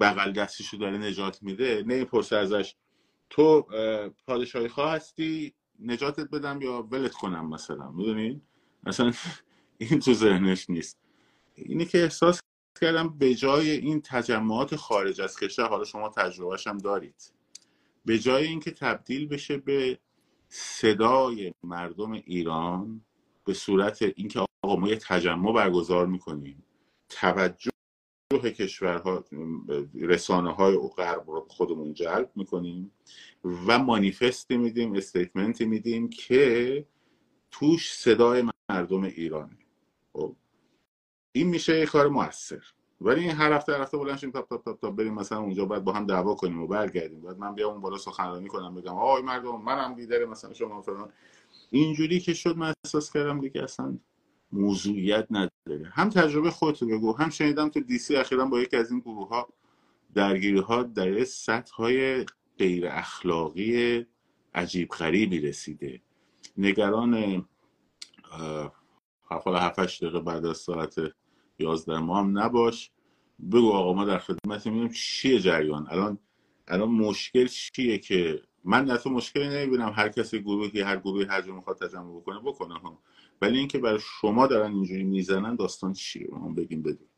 بغل 0.00 0.32
دستیشو 0.32 0.76
داره 0.76 0.98
نجات 0.98 1.42
میده 1.42 1.84
نمی‌پرسه 1.86 2.36
ازش 2.36 2.74
تو 3.30 3.66
پادشاهی 4.26 4.68
خواه 4.68 4.92
هستی؟ 4.92 5.54
نجاتت 5.80 6.30
بدم 6.30 6.62
یا 6.62 6.88
ولت 6.90 7.12
کنم 7.12 7.48
مثلا؟ 7.48 7.90
می‌دونین 7.90 8.40
مثلا 8.84 9.12
این 9.78 10.00
تو 10.00 10.14
ذهنش 10.14 10.70
نیست. 10.70 10.96
اینه 11.54 11.84
که 11.84 12.02
احساس 12.02 12.40
کردم 12.78 13.18
به 13.18 13.34
جای 13.34 13.70
این 13.70 14.02
تجمعات 14.04 14.76
خارج 14.76 15.20
از 15.20 15.38
کشور 15.38 15.68
حالا 15.68 15.84
شما 15.84 16.08
تجربهش 16.08 16.66
هم 16.66 16.78
دارید. 16.78 17.32
به 18.04 18.18
جای 18.18 18.46
اینکه 18.46 18.70
تبدیل 18.70 19.28
بشه 19.28 19.56
به 19.56 19.98
صدای 20.48 21.54
مردم 21.64 22.12
ایران 22.12 23.00
به 23.44 23.54
صورت 23.54 24.02
اینکه 24.02 24.46
آقا 24.62 24.76
ما 24.76 24.88
یه 24.88 24.96
تجمع 24.96 25.52
برگزار 25.52 26.06
می‌کنیم 26.06 26.64
توجه 27.08 27.70
کشورها 28.32 29.24
رسانه 29.94 30.52
های 30.52 30.76
غرب 30.96 31.30
رو 31.30 31.46
خودمون 31.48 31.94
جلب 31.94 32.30
می‌کنیم 32.34 32.92
و 33.44 33.78
مانیفستی 33.78 34.56
میدیم 34.56 34.94
statement 34.94 35.57
ی 35.57 35.64
میدیم 35.64 36.10
که 36.10 36.86
توش 37.50 37.92
صدای 37.92 38.44
مردم 38.70 39.02
ایرانه. 39.02 39.58
خب 40.12 40.36
این 41.38 41.48
میشه 41.48 41.78
یه 41.78 41.86
کار 41.86 42.08
موثر. 42.08 42.62
ولی 43.00 43.20
این 43.20 43.30
هر 43.30 43.52
هفته 43.52 43.72
هر 43.72 43.80
هفته 43.80 43.98
بلند 43.98 44.18
شیم 44.18 44.30
تاپ 44.30 44.48
تاپ 44.48 44.80
تاپ 44.80 44.96
بریم 44.96 45.14
مثلا 45.14 45.38
اونجا 45.38 45.64
باید 45.64 45.84
با 45.84 45.92
هم 45.92 46.06
دعوا 46.06 46.34
کنیم 46.34 46.62
و 46.62 46.66
برگردیم. 46.66 47.20
بعد 47.20 47.38
من 47.38 47.54
بیام 47.54 47.72
اون 47.72 47.80
بالا 47.80 47.98
سخنرانی 47.98 48.48
کنم 48.48 48.74
بگم 48.74 48.96
آی 48.96 49.22
مردم 49.22 49.62
منم 49.62 49.94
لیدر 49.94 50.24
مثلا 50.24 50.52
شما 50.52 50.82
فلان. 50.82 51.12
اینجوری 51.70 52.20
که 52.20 52.34
شد 52.34 52.56
من 52.56 52.74
احساس 52.84 53.12
کردم 53.12 53.40
دیگه 53.40 53.62
اصلا 53.62 53.98
موضوعیت 54.52 55.26
نداره. 55.30 55.90
هم 55.92 56.08
تجربه 56.08 56.50
خودتو 56.50 56.86
بگو 56.86 57.16
هم 57.16 57.30
شنیدم 57.30 57.68
تو 57.68 57.80
دیسی 57.80 58.16
اخیرا 58.16 58.44
با 58.44 58.60
یکی 58.60 58.76
از 58.76 58.90
این 58.90 59.00
گروه 59.00 59.28
ها 59.28 59.48
درگیری 60.14 60.58
ها 60.58 60.82
در 60.82 61.24
سطح 61.24 61.74
های 61.74 62.26
غیر 62.58 62.88
اخلاقی 62.88 64.06
عجیب 64.54 64.88
غریبی 64.88 65.40
رسیده. 65.40 66.00
نگران 66.56 67.44
حالا 69.22 69.58
7 69.58 69.80
دقیقه 69.80 70.20
بعد 70.20 70.46
از 70.46 70.56
ساعت 70.56 70.94
11 71.58 71.98
ما 71.98 72.18
هم 72.18 72.38
نباش. 72.38 72.90
بگو 73.52 73.72
آقا 73.72 73.92
ما 73.92 74.04
در 74.04 74.18
خدمت 74.18 74.66
می‌بینیم 74.66 74.88
چیه 74.88 75.40
جریان. 75.40 75.86
الان 75.90 76.18
الان 76.68 76.88
مشکل 76.88 77.46
چیه 77.46 77.98
که 77.98 78.42
من 78.64 78.84
در 78.84 78.96
تو 78.96 79.10
مشکلی 79.10 79.48
نمی‌بینم. 79.48 79.92
هر 79.94 80.08
کسی 80.08 80.40
گروهی 80.40 80.80
هر 80.80 80.96
گروهی 80.96 81.24
هر 81.24 81.42
جا 81.42 81.54
می‌خواد 81.54 81.78
تجمع 81.78 82.20
بکنه 82.20 82.40
بکنه 82.40 82.74
ها. 82.74 82.98
ولی 83.42 83.58
اینکه 83.58 83.78
برای 83.78 83.98
شما 84.20 84.46
دارن 84.46 84.72
اینجوری 84.72 85.04
می‌زنن 85.04 85.56
داستان 85.56 85.92
چیه؟ 85.92 86.28
ما 86.30 86.48
بگیم 86.48 86.82
بدون 86.82 87.08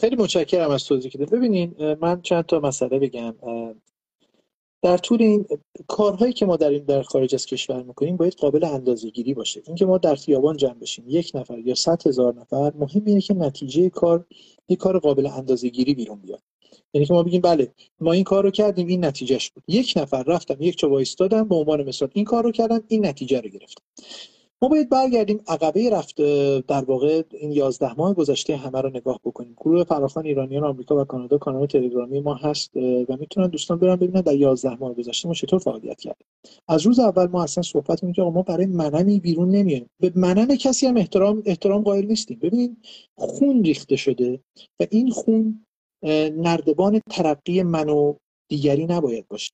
خیلی 0.00 0.16
متشکرم 0.16 0.70
از 0.70 0.84
توضیحی 0.84 1.10
که 1.10 1.18
ببینین 1.18 1.94
من 2.00 2.22
چند 2.22 2.44
تا 2.44 2.60
مسئله 2.60 2.98
بگم. 2.98 3.34
در 4.82 4.96
طول 4.98 5.22
این 5.22 5.46
کارهایی 5.88 6.32
که 6.32 6.46
ما 6.46 6.56
در 6.56 6.70
این 6.70 6.84
در 6.84 7.02
خارج 7.02 7.34
از 7.34 7.46
کشور 7.46 7.82
می‌کنیم 7.82 8.16
باید 8.16 8.34
قابل 8.34 8.64
اندازه 8.64 9.10
گیری 9.10 9.34
باشه. 9.34 9.62
اینکه 9.66 9.86
ما 9.86 9.98
در 9.98 10.14
خیابان 10.14 10.56
جمع 10.56 10.74
بشیم 10.74 11.04
یک 11.08 11.32
نفر 11.34 11.58
یا 11.58 11.74
صد 11.74 12.06
هزار 12.06 12.34
نفر 12.34 12.72
مهم 12.78 13.02
اینه 13.06 13.20
که 13.20 13.34
نتیجه 13.34 13.88
کار 13.88 14.26
یک 14.68 14.78
کار 14.78 14.98
قابل 14.98 15.26
اندازه 15.26 15.68
گیری 15.68 15.94
بیرون 15.94 16.18
بیاد. 16.18 16.42
یعنی 16.92 17.06
که 17.06 17.12
ما 17.12 17.22
بگیم 17.22 17.40
بله 17.40 17.72
ما 18.00 18.12
این 18.12 18.24
کار 18.24 18.44
رو 18.44 18.50
کردیم 18.50 18.86
این 18.86 19.04
نتیجهش 19.04 19.50
بود. 19.50 19.64
یک 19.68 19.92
نفر 19.96 20.22
رفتم 20.22 20.56
یک 20.60 20.78
جا 20.78 20.90
وایستادم 20.90 21.48
به 21.48 21.54
عنوان 21.54 21.82
مثال 21.82 22.08
این 22.12 22.24
کار 22.24 22.44
رو 22.44 22.52
کردم 22.52 22.82
این 22.88 23.06
نتیجه 23.06 23.40
رو 23.40 23.48
گرفتم. 23.48 23.84
ما 24.62 24.68
باید 24.68 24.88
برگردیم 24.88 25.40
عقبه 25.48 25.90
رفت 25.90 26.16
در 26.66 26.84
واقع 26.84 27.22
این 27.30 27.52
11 27.52 27.94
ماه 27.94 28.14
گذشته 28.14 28.56
همه 28.56 28.80
رو 28.80 28.90
نگاه 28.90 29.20
بکنیم. 29.24 29.54
گروه 29.56 29.84
فراخان 29.84 30.26
ایرانیان 30.26 30.64
آمریکا 30.64 31.00
و 31.00 31.04
کانادا 31.04 31.38
کانال 31.38 31.66
تلگرامی 31.66 32.20
ما 32.20 32.34
هست 32.34 32.76
و 32.76 33.16
می‌تونن 33.20 33.46
دوستان 33.46 33.78
برن 33.78 33.96
ببینن 33.96 34.20
در 34.20 34.34
11 34.34 34.76
ماه 34.76 34.94
گذشته 34.94 35.28
ما 35.28 35.34
چطور 35.34 35.58
فعالیت 35.58 36.00
کردیم. 36.00 36.26
از 36.68 36.86
روز 36.86 36.98
اول 36.98 37.26
ما 37.26 37.42
اصلا 37.42 37.62
صحبت 37.62 38.00
که 38.14 38.22
ما 38.22 38.42
برای 38.42 38.66
مننی 38.66 39.20
بیرون 39.20 39.50
نمیایم. 39.50 39.86
به 40.00 40.12
منن 40.14 40.56
کسی 40.56 40.86
هم 40.86 40.96
احترام 40.96 41.42
احترام 41.46 41.82
قائل 41.82 42.06
نیستیم. 42.06 42.38
ببینید 42.38 42.76
خون 43.18 43.64
ریخته 43.64 43.96
شده 43.96 44.40
و 44.80 44.86
این 44.90 45.10
خون 45.10 45.66
نردبان 46.36 47.00
ترقی 47.10 47.62
من 47.62 47.88
و 47.88 48.14
دیگری 48.48 48.86
نباید 48.86 49.28
باشه. 49.28 49.52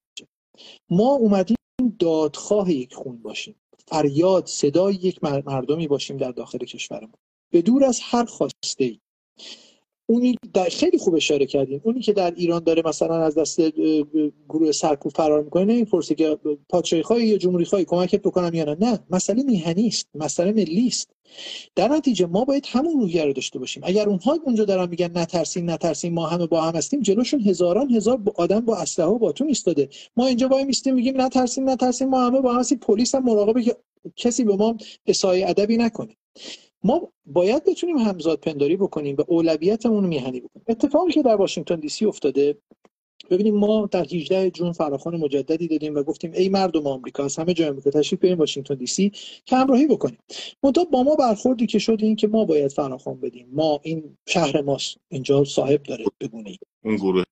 ما 0.90 1.12
اومدیم 1.12 1.56
دادخواه 1.98 2.72
یک 2.72 2.94
خون 2.94 3.16
باشیم. 3.22 3.54
فریاد 3.88 4.46
صدای 4.46 4.94
یک 4.94 5.24
مردمی 5.24 5.88
باشیم 5.88 6.16
در 6.16 6.30
داخل 6.30 6.58
کشورمون. 6.58 7.14
به 7.50 7.62
دور 7.62 7.84
از 7.84 8.00
هر 8.02 8.24
خواسته 8.24 8.84
ای. 8.84 9.00
اونی 10.08 10.36
در 10.54 10.64
خیلی 10.64 10.98
خوب 10.98 11.14
اشاره 11.14 11.46
کردیم 11.46 11.80
اونی 11.84 12.00
که 12.00 12.12
در 12.12 12.34
ایران 12.36 12.64
داره 12.64 12.82
مثلا 12.86 13.22
از 13.22 13.34
دست 13.34 13.60
گروه 14.48 14.72
سرکوب 14.72 15.12
فرار 15.12 15.42
می‌کنه 15.42 15.64
نمی‌پرسه 15.64 16.14
که 16.14 16.38
پادشاهی 16.68 17.26
یا 17.26 17.38
جمهوری 17.38 17.64
خواهی 17.64 17.84
کمکت 17.84 18.22
بکنم 18.22 18.54
یا 18.54 18.64
نه. 18.64 18.76
نه 18.80 18.98
مسئله 19.10 19.42
میهنی 19.42 19.86
است 19.86 20.08
مسئله 20.14 20.52
ملی 20.52 20.86
است. 20.86 21.10
در 21.74 21.88
نتیجه 21.88 22.26
ما 22.26 22.44
باید 22.44 22.66
همون 22.68 23.00
روحیه 23.00 23.24
رو 23.24 23.32
داشته 23.32 23.58
باشیم. 23.58 23.82
اگر 23.86 24.08
اونها 24.08 24.38
اونجا 24.44 24.64
دارن 24.64 24.88
میگن 24.88 25.18
نترسین 25.18 25.70
نترسین 25.70 26.14
ما 26.14 26.26
همه 26.26 26.46
با 26.46 26.60
هم 26.60 26.74
هستیم 26.74 27.00
جلوشون 27.00 27.40
هزاران 27.40 27.90
هزار 27.90 28.22
آدم 28.34 28.60
با 28.60 28.76
اسلحه 28.76 29.08
و 29.08 29.18
باتون 29.18 29.48
ایستاده. 29.48 29.88
ما 30.16 30.26
اینجا 30.26 30.48
وای 30.48 30.64
میستیم 30.64 30.94
میگیم 30.94 31.20
نترسین 31.20 31.68
نترسین 31.68 32.08
ما 32.08 32.26
همه 32.26 32.40
با 32.40 32.52
هم 32.52 32.60
هستیم. 32.60 32.78
پلیس 32.78 33.14
هم 33.14 33.24
مراقبه 33.24 33.62
که 33.62 33.76
کسی 34.16 34.44
به 34.44 34.56
ما 34.56 34.76
اسای 35.06 35.44
ادبی 35.44 35.76
نکنه. 35.76 36.16
ما 36.84 37.12
باید 37.26 37.64
بتونیم 37.64 37.98
همزاد 37.98 38.40
پنداری 38.40 38.76
بکنیم 38.76 39.16
و 39.18 39.22
اولویتمون 39.28 40.02
رو 40.02 40.08
میهنی 40.08 40.40
بکنیم. 40.40 40.64
اتفاقی 40.68 41.12
که 41.12 41.22
در 41.22 41.36
واشنگتن 41.36 41.80
دی 41.80 41.88
سی 41.88 42.06
افتاده 42.06 42.58
ببینیم 43.30 43.54
ما 43.54 43.86
در 43.86 44.04
18 44.04 44.50
جون 44.50 44.72
فراخوان 44.72 45.16
مجددی 45.16 45.68
دادیم 45.68 45.94
و 45.94 46.02
گفتیم 46.02 46.32
ای 46.32 46.48
مردم 46.48 46.86
آمریکا 46.86 47.24
از 47.24 47.36
همه 47.36 47.54
جای 47.54 47.68
آمریکا 47.68 47.90
تشریف 47.90 48.38
واشنگتن 48.38 48.74
دی 48.74 48.86
سی 48.86 49.12
که 49.44 49.56
همراهی 49.56 49.86
بکنیم. 49.86 50.18
منتها 50.62 50.84
با 50.84 51.02
ما 51.02 51.14
برخوردی 51.14 51.66
که 51.66 51.78
شد 51.78 51.96
این 52.00 52.16
که 52.16 52.28
ما 52.28 52.44
باید 52.44 52.72
فراخوان 52.72 53.20
بدیم. 53.20 53.48
ما 53.52 53.80
این 53.82 54.16
شهر 54.28 54.62
ماست. 54.62 54.96
اینجا 55.08 55.44
صاحب 55.44 55.82
داره 55.82 56.04
بگونه 56.20 56.58
اون 56.84 56.96
گروه 56.96 57.24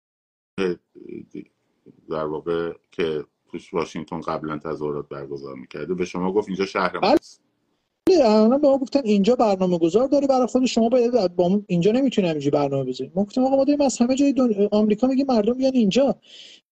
در 2.11 2.25
واقع 2.25 2.73
که 2.93 3.25
توش 3.51 3.75
واشنگتن 3.75 4.21
قبلا 4.21 4.59
تظاهرات 4.59 5.09
برگزار 5.09 5.55
می‌کرده 5.55 5.95
به 5.95 6.05
شما 6.05 6.33
گفت 6.33 6.49
اینجا 6.49 6.67
شهر 6.67 6.99
بله. 6.99 7.11
ماست. 7.11 7.44
الان 8.13 8.61
به 8.61 8.69
ما 8.69 8.79
گفتن 8.79 9.01
اینجا 9.05 9.35
برنامه 9.35 9.79
گذار 9.79 10.09
داره 10.09 10.27
برای 10.27 10.47
خود 10.47 10.67
شما 10.67 10.89
باید 10.89 11.37
با 11.37 11.61
اینجا 11.67 11.93
نمی‌تونیم 11.93 12.31
اینجا 12.31 12.51
برنامه 12.51 12.85
بذاریم 12.85 13.13
ما 13.17 13.25
گفتیم 13.25 13.45
آقا 13.45 13.57
ما 13.57 13.65
داریم 13.65 13.81
از 13.81 13.99
همه 13.99 14.15
جای 14.15 14.33
دن... 14.33 14.69
آمریکا 14.71 15.07
میگیم 15.07 15.27
مردم 15.29 15.53
بیان 15.53 15.75
اینجا. 15.75 16.17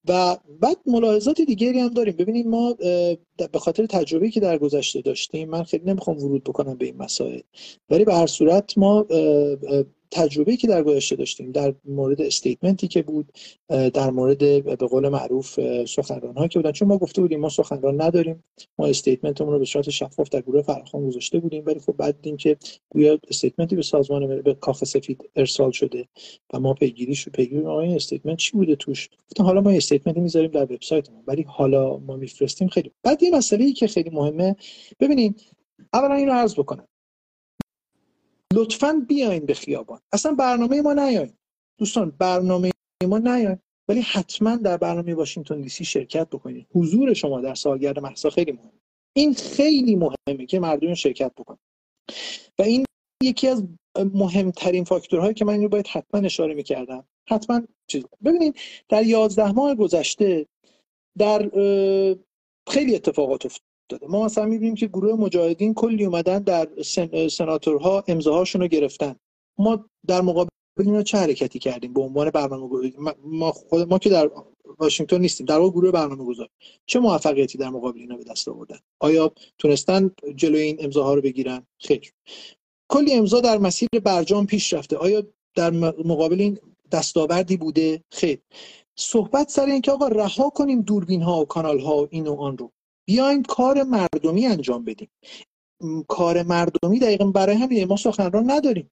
و 0.09 0.37
بعد 0.61 0.77
ملاحظات 0.87 1.41
دیگری 1.41 1.81
هم 1.81 1.89
داریم. 1.89 2.17
ببینید 2.17 2.47
ما 2.47 2.73
به 3.53 3.59
خاطر 3.59 3.87
تجربه 3.87 4.31
که 4.31 4.41
در 4.41 4.59
گذشته 4.59 5.01
داشتیم 5.01 5.49
من 5.49 5.63
خیلی 5.63 5.85
نمی‌خوام 5.85 6.19
ورود 6.19 6.45
بکنم 6.45 6.75
به 6.75 6.87
این 6.87 6.97
مسائل. 6.97 7.41
ولی 7.91 8.05
به 8.05 8.15
هر 8.15 8.27
صورت 8.27 8.79
ما 8.79 9.07
تجربه 10.13 10.57
که 10.57 10.67
در 10.67 10.83
گذشته 10.83 11.17
داشتیم 11.17 11.53
در 11.53 11.75
مورد 11.85 12.23
statement 12.23 12.82
ی 12.82 12.89
که 12.89 13.03
بود 13.03 13.33
در 13.69 14.11
مورد 14.11 14.39
به 14.65 14.77
قول 14.77 15.09
معروف 15.09 15.61
سخنران 15.85 16.49
که 16.49 16.59
بودن. 16.59 16.73
چون 16.73 16.89
ما 16.89 16.99
گفته 16.99 17.23
بودیم 17.23 17.41
ما 17.41 17.49
سخنران 17.49 18.03
نداریم 18.03 18.45
ما 18.79 18.87
statement 18.87 19.36
مون 19.36 19.53
رو 19.53 19.59
به 19.59 19.65
صورت 19.65 19.91
شفاف 19.91 20.29
در 20.29 20.41
گروه 20.41 20.63
فراخوان 20.63 21.07
گذاشته 21.07 21.39
بودیم 21.39 21.63
ولی 21.67 21.81
خب 21.81 21.97
بعد 21.97 22.17
دیدیم 22.17 22.37
که 22.37 22.57
گویا 22.89 23.19
statement 23.29 23.72
ی 23.72 23.77
به 23.77 23.83
سازمان 23.83 24.43
به 24.43 24.55
کاخ 24.55 24.85
سفید 24.85 25.31
ارسال 25.37 25.71
شده 25.71 26.09
و 26.53 26.61
ما 26.61 26.75
پیگیریش 26.75 27.23
رو 27.23 27.33
پیگیری 27.33 27.67
این 27.67 27.97
statement 27.97 28.39
چی 28.39 28.53
بوده 28.53 28.77
توش؟ 28.77 29.09
گفتم 29.31 29.45
حالا 29.45 29.61
ما 29.61 29.71
statement 29.71 30.16
ی 30.16 30.21
می‌ذاریم 30.21 30.51
در 30.51 30.65
وبسایتمون 30.65 31.23
ولی 31.27 31.43
حالا 31.43 31.97
ما 31.97 32.17
میفرستیم 32.17 32.69
خیلی. 32.69 32.91
بعد 33.03 33.23
یه 33.23 33.31
مسئله 33.31 33.65
ای 33.65 33.73
که 33.73 33.87
خیلی 33.87 34.11
مهمه 34.11 34.57
ببینید 35.01 35.43
اولا 35.93 36.15
اینو 36.15 36.33
عرض 36.33 36.55
بکنم. 36.55 36.89
لطفا 38.53 39.05
بیاین 39.09 39.47
به 39.47 39.55
خیابان. 39.55 40.01
اصلا 40.13 40.35
برنامه 40.35 40.83
ما 40.83 40.93
نیاین. 40.93 41.33
دوستان 41.79 42.11
برنامه 42.11 42.71
ما 43.09 43.19
نیاین. 43.19 43.59
ولی 43.89 44.01
حتما 44.01 44.57
در 44.57 44.77
برنامه 44.77 45.15
واشنگتن 45.15 45.61
دی 45.61 45.69
سی 45.69 45.85
شرکت 45.85 46.29
بکنید 46.29 46.67
حضور 46.75 47.15
شما 47.15 47.41
در 47.41 47.55
سالگرد 47.55 47.99
محسا 47.99 48.31
خیلی 48.31 48.53
مهم 48.53 48.73
این 49.17 49.35
خیلی 49.35 49.97
مهمه 49.97 50.47
که 50.47 50.61
مردم 50.61 50.95
شرکت 50.95 51.33
بکنن. 51.35 51.59
و 52.59 52.63
این 52.63 52.85
یکی 53.23 53.49
از 53.49 53.65
مهمترین 54.15 54.85
فاکتورهایی 54.85 55.35
که 55.35 55.45
من 55.45 55.53
اینو 55.53 55.69
باید 55.69 55.87
حتما 55.87 56.21
اشاره 56.21 56.55
می‌کردم. 56.55 57.05
حتما 57.29 57.63
چیز. 57.87 58.05
ببینید 58.25 58.57
در 58.89 59.07
یازده 59.07 59.53
ماه 59.53 59.75
گذشته 59.75 60.47
در 61.19 61.51
خیلی 62.69 62.95
اتفاقات 62.95 63.47
افتاد. 63.47 63.72
ما 64.09 64.25
مثلا 64.25 64.47
می‌بینیم 64.47 64.75
که 64.75 64.87
گروه 64.87 65.21
مجاهدین 65.21 65.75
کلی 65.75 66.05
اومدن 66.05 66.39
در 66.39 66.69
سن... 66.85 67.29
سناتورها 67.29 68.05
امضاهاشون 68.09 68.61
رو 68.61 68.69
گرفتن. 68.69 69.17
ما 69.59 69.85
در 70.07 70.21
مقابل 70.21 70.49
اینا 70.79 71.03
چه 71.03 71.19
حرکتی 71.19 71.59
کردیم 71.59 71.93
به 71.93 72.01
عنوان 72.01 72.31
برنامه 72.31 72.93
ما 73.25 73.53
خود 73.53 73.89
ما 73.89 73.99
که 73.99 74.11
در 74.11 74.31
واشنگتن 74.79 75.21
نیستیم 75.21 75.47
در 75.47 75.59
واقع 75.59 75.71
گروه 75.71 75.91
برنامه 75.91 76.25
گذار 76.25 76.49
چه 76.87 77.01
موفقیتی 77.01 77.59
در 77.59 77.69
مقابل 77.69 77.99
اینا 77.99 78.17
به 78.17 78.25
دست 78.25 78.49
آوردن؟ 78.49 78.79
آیا 79.01 79.33
تونستن 79.59 80.11
جلوی 80.37 80.61
این 80.61 80.77
امضاها 80.81 81.15
رو 81.15 81.21
بگیرن؟ 81.21 81.67
خیر. 81.79 82.13
کلی 82.89 83.15
امضا 83.15 83.41
در 83.41 83.59
مسیر 83.59 83.89
برجام 84.05 84.47
پیش 84.47 84.73
رفته. 84.73 84.97
آیا 84.97 85.23
در 85.55 85.71
مقابل 86.05 86.41
این 86.41 86.59
دستاوردی 86.93 87.57
بوده؟ 87.57 88.05
خیر. 88.11 88.39
صحبت 88.97 89.51
سر 89.51 89.67
اینکه 89.67 89.93
آقا 89.93 90.09
رها 90.09 90.51
کنیم 90.51 90.83
دوربین 90.83 91.23
ها 91.23 91.41
و 91.41 91.45
کانال 91.45 91.81
ها 91.81 92.03
و 92.03 92.09
این 92.11 92.27
و 92.27 92.41
آن 92.41 92.59
رو. 92.59 92.73
بیایم 93.13 93.43
کار 93.43 93.83
مردمی 93.83 94.47
انجام 94.47 94.85
بدیم. 94.85 95.09
کار 96.09 96.43
مردمی 96.43 96.99
دقیقا 96.99 97.25
برای 97.25 97.57
همین 97.57 97.85
ما 97.85 97.97
سخنران 97.97 98.51
نداریم. 98.51 98.91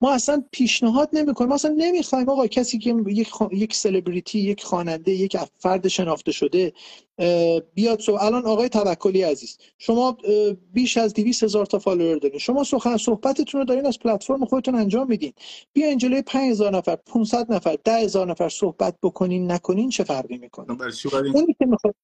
ما 0.00 0.12
اصلا 0.12 0.44
پیشنهاد 0.52 1.08
نمی‌کنیم. 1.12 1.48
ما 1.48 1.54
اصلا 1.54 1.74
نمی‌خوایم 1.76 2.28
آقا 2.28 2.46
کسی 2.46 2.78
که 2.78 2.94
یک 3.06 3.28
یک 3.52 3.74
سلبریتی 3.74 4.38
یک 4.38 4.64
خواننده 4.64 5.12
یک 5.12 5.36
فرد 5.58 5.88
شناخته 5.88 6.32
شده 6.32 6.72
بیاد 7.74 8.00
سو 8.00 8.12
الان 8.20 8.46
آقای 8.46 8.68
توکلی 8.68 9.22
عزیز 9.22 9.58
شما 9.78 10.18
بیش 10.72 10.96
از 10.96 11.14
200 11.14 11.42
هزار 11.44 11.66
تا 11.66 11.78
فالوور 11.78 12.16
دارین. 12.16 12.38
شما 12.38 12.64
سخن 12.64 12.96
صحبتتون 12.96 13.60
رو 13.60 13.64
دارین 13.64 13.86
از 13.86 13.98
پلتفرم 13.98 14.44
خودتون 14.44 14.74
انجام 14.74 15.08
میدین 15.08 15.32
بیا 15.72 15.94
جلوی 15.94 16.22
5000 16.22 16.76
نفر 16.76 16.96
500 16.96 17.52
نفر 17.52 17.76
10000 17.84 18.30
نفر 18.30 18.48
صحبت 18.48 18.94
بکنین 19.02 19.50
نکنین 19.50 19.88
چه 19.88 20.04
فرقی 20.04 20.38
می‌کنه؟ 20.38 20.78
اونی 21.34 21.56
که 21.58 21.66
می‌خواد 21.66 21.94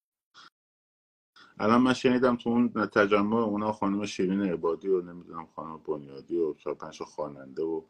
الان 1.59 1.83
من 1.83 1.93
شنیدم 1.93 2.37
تو 2.37 2.51
اون 2.51 2.69
تجمع 2.69 3.37
اونا 3.37 3.73
خانم 3.73 4.07
شیرین 4.07 4.43
عبادی 4.43 4.89
و 4.89 5.03
نمی‌دونم 5.03 5.47
خانم 5.47 5.79
بنیادی 5.79 6.37
و 6.37 6.55
چهار 6.55 6.77
پنج 6.77 7.03
خواننده 7.03 7.63
و 7.63 7.83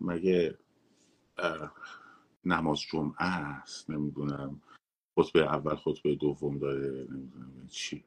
مگه 0.00 0.58
نماز 2.44 2.80
جمعه 2.80 3.24
است 3.24 3.90
نمی‌دونم. 3.90 4.62
خطبه 5.18 5.40
اول 5.40 5.74
خطبه 5.74 6.14
دوم 6.14 6.58
داره 6.58 6.88
نمی‌دونم 7.10 7.68
چی. 7.70 8.04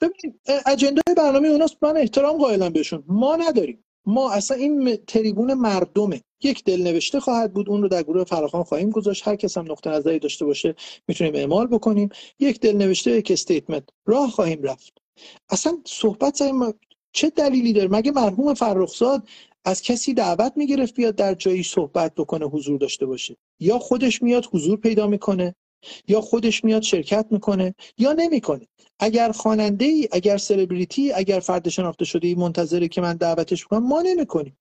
ببینید 0.00 0.40
اجندای 0.66 1.14
برنامه 1.16 1.48
اوناست. 1.48 1.84
من 1.84 1.96
احترام 1.96 2.38
قائلم 2.38 2.72
بهشون. 2.72 3.04
ما 3.06 3.36
نداریم. 3.36 3.84
ما 4.06 4.32
اصلا 4.32 4.56
این 4.56 4.96
تریبون 5.06 5.54
مردمه. 5.54 6.22
یک 6.42 6.64
دلنوشته 6.64 7.20
خواهد 7.20 7.54
بود 7.54 7.68
اون 7.68 7.82
رو 7.82 7.88
در 7.88 8.02
گروه 8.02 8.24
فراخوان 8.24 8.62
خواهیم 8.62 8.90
گذاشت. 8.90 9.28
هر 9.28 9.36
کس 9.36 9.58
هم 9.58 9.70
نقطه 9.70 9.90
نظری 9.90 10.18
داشته 10.18 10.44
باشه 10.44 10.74
می‌تونیم 11.08 11.34
اعمال 11.34 11.66
بکنیم. 11.66 12.08
یک 12.38 12.60
دلنوشته 12.60 13.10
یک 13.10 13.30
statement. 13.30 13.84
راه 14.06 14.30
خواهیم 14.30 14.62
رفت. 14.62 14.98
اصلا 15.50 15.78
صحبت 15.84 16.36
سعیم 16.36 16.74
چه 17.12 17.30
دلیلی 17.30 17.72
داره؟ 17.72 17.88
مگه 17.88 18.12
مرحوم 18.12 18.54
فرخزاد 18.54 19.28
از 19.64 19.82
کسی 19.82 20.14
دعوت 20.14 20.52
می‌گرفت 20.56 20.94
بیاد 20.94 21.14
در 21.14 21.34
جایی 21.34 21.62
صحبت 21.62 22.14
بکنه 22.14 22.46
حضور 22.46 22.78
داشته 22.78 23.06
باشه؟ 23.06 23.36
یا 23.60 23.78
خودش 23.78 24.22
میاد 24.22 24.46
حضور 24.52 24.78
پیدا 24.78 25.06
می‌کنه؟ 25.06 25.54
یا 26.08 26.20
خودش 26.20 26.64
میاد 26.64 26.82
شرکت 26.82 27.26
می‌کنه 27.30 27.74
یا 27.98 28.12
نمی‌کنه. 28.12 28.66
اگر 29.00 29.32
خواننده 29.32 29.84
ای 29.84 30.08
اگر 30.12 30.36
سلبریتی 30.36 31.12
اگر 31.12 31.40
فرد 31.40 31.68
شناخته 31.68 32.04
شده 32.04 32.28
ای 32.28 32.34
منتظره 32.34 32.88
که 32.88 33.00
من 33.00 33.16
دعوتش 33.16 33.64
بکنم 33.64 33.86
ما 33.86 34.02
نمی‌کنیم. 34.02 34.58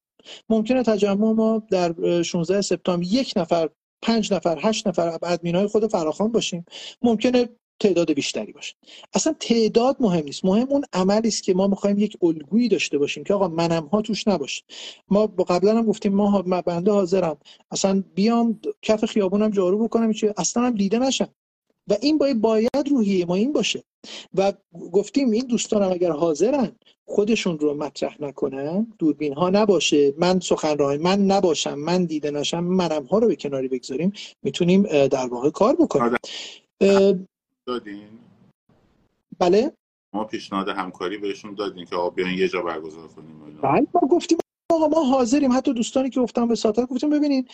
ممکنه 0.49 0.83
تجمع 0.83 1.31
ما 1.31 1.63
در 1.71 2.21
16 2.21 2.61
سپتامبر 2.61 3.05
یک 3.05 3.33
نفر 3.35 3.69
پنج 4.01 4.33
نفر 4.33 4.57
هشت 4.61 4.87
نفر 4.87 5.17
ادمین 5.23 5.55
های 5.55 5.67
خود 5.67 5.87
فراخوان 5.87 6.31
باشیم. 6.31 6.65
ممکنه 7.01 7.49
تعداد 7.81 8.11
بیشتری 8.13 8.51
باشه. 8.51 8.75
اصلا 9.13 9.35
تعداد 9.39 9.95
مهم 9.99 10.23
نیست. 10.23 10.45
مهم 10.45 10.67
اون 10.69 10.83
عملی 10.93 11.27
است 11.27 11.43
که 11.43 11.53
ما 11.53 11.67
می‌خوایم 11.67 11.99
یک 11.99 12.17
الگویی 12.21 12.67
داشته 12.67 12.97
باشیم 12.97 13.23
که 13.23 13.33
آقا 13.33 13.47
منم 13.47 13.85
ها 13.85 14.01
توش 14.01 14.27
نباشه. 14.27 14.63
ما 15.09 15.27
قبلا 15.27 15.77
هم 15.77 15.85
گفتیم 15.85 16.13
ما 16.13 16.41
بنده 16.41 16.91
حاضرم. 16.91 17.37
اصلا 17.71 18.03
بیام 18.15 18.59
کف 18.81 19.05
خیابونم 19.05 19.49
جارو 19.49 19.83
بکنم 19.83 20.13
چه 20.13 20.33
اصلا 20.37 20.63
هم 20.63 20.75
دیده 20.75 20.99
نشم. 20.99 21.29
و 21.87 21.97
این 22.01 22.17
باید 22.17 22.41
باید 22.41 22.89
روحیه 22.89 23.25
ما 23.25 23.35
این 23.35 23.53
باشه. 23.53 23.83
و 24.33 24.53
گفتیم 24.91 25.31
این 25.31 25.45
دوستانم 25.47 25.91
اگر 25.91 26.11
حاضرن 26.11 26.71
خودشون 27.05 27.59
رو 27.59 27.73
مطرح 27.73 28.21
نکنن 28.21 28.87
دوربین 28.99 29.33
ها 29.33 29.49
نباشه. 29.49 30.13
من 30.17 30.39
سخنران 30.39 30.97
من 30.97 31.25
نباشم 31.25 31.73
من 31.73 32.05
دیده 32.05 32.31
نشم 32.31 32.63
منم 32.63 33.03
ها 33.03 33.19
رو 33.19 33.27
به 33.27 33.35
کناری 33.35 33.67
بگذاریم 33.67 34.13
می‌تونیم 34.43 34.83
در 35.07 35.27
واقع 35.27 35.49
کار 35.49 35.75
بکنیم. 35.75 36.17
دادین؟ 37.71 38.19
بله. 39.39 39.71
ما 40.13 40.23
پیشنهاد 40.23 40.69
همکاری 40.69 41.17
بهشون 41.17 41.55
دادیم 41.55 41.85
که 41.85 41.95
آقا 41.95 42.09
بیاین 42.09 42.37
یه 42.37 42.47
جا 42.47 42.61
برگزار 42.61 43.07
کنیم 43.07 43.59
بله 43.61 43.87
ما 43.93 44.07
گفتیم 44.11 44.37
آقا 44.71 44.87
ما 44.87 45.03
حاضریم. 45.03 45.51
حتی 45.51 45.73
دوستانی 45.73 46.09
که 46.09 46.19
گفتم 46.19 46.47
به 46.47 46.55
ساعت 46.55 46.79
گفتیم 46.79 47.09
ببینید 47.09 47.47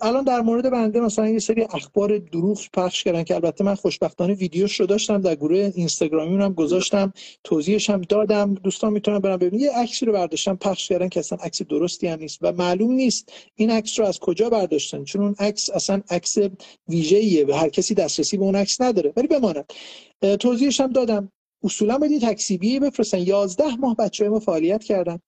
الان 0.00 0.24
در 0.24 0.40
مورد 0.40 0.70
بنده 0.70 1.00
مثلا 1.00 1.28
یه 1.28 1.38
سری 1.38 1.62
اخبار 1.62 2.18
دروغ 2.18 2.60
پخش 2.72 3.04
کردن 3.04 3.22
که 3.22 3.34
البته 3.34 3.64
من 3.64 3.74
خوشبختانه 3.74 4.34
ویدیوش 4.34 4.80
رو 4.80 4.86
داشتم 4.86 5.20
در 5.20 5.34
گروه 5.34 5.72
اینستاگرامی 5.74 6.42
هم 6.42 6.52
گذاشتم 6.52 7.12
توضیحش 7.44 7.90
هم 7.90 8.00
دادم. 8.00 8.54
دوستان 8.54 8.92
می‌تونن 8.92 9.18
برن 9.18 9.36
ببینن. 9.36 9.62
یه 9.62 9.70
عکسی 9.78 10.06
رو 10.06 10.12
برداشتم 10.12 10.56
پخش 10.56 10.88
کردن 10.88 11.08
که 11.08 11.20
اصلا 11.20 11.38
عکس 11.42 11.62
درستی 11.62 12.06
هم 12.06 12.18
نیست. 12.18 12.38
و 12.42 12.52
معلوم 12.52 12.92
نیست 12.92 13.32
این 13.54 13.70
عکس 13.70 13.98
رو 13.98 14.06
از 14.06 14.18
کجا 14.18 14.50
برداشتن. 14.50 15.04
چون 15.04 15.22
اون 15.22 15.34
عکس 15.38 15.70
اصلا 15.70 16.02
عکس 16.10 16.38
ویژه‌ایه 16.88 17.46
و 17.46 17.52
هر 17.52 17.68
کسی 17.68 17.94
دسترسی 17.94 18.36
به 18.36 18.44
اون 18.44 18.56
عکس 18.56 18.80
نداره. 18.80 19.12
ولی 19.16 19.26
بماند. 19.26 19.72
توضیحش 20.40 20.80
هم 20.80 20.92
دادم. 20.92 21.32
اصولا 21.64 21.98
باید 21.98 22.22
تکسیبی 22.22 22.78
بفرستن. 22.78 23.18
11 23.18 23.76
ماه 23.76 23.96
بچه 23.96 24.28
ما 24.28 24.40
فعالیت 24.40 24.84
کردن. 24.84 25.18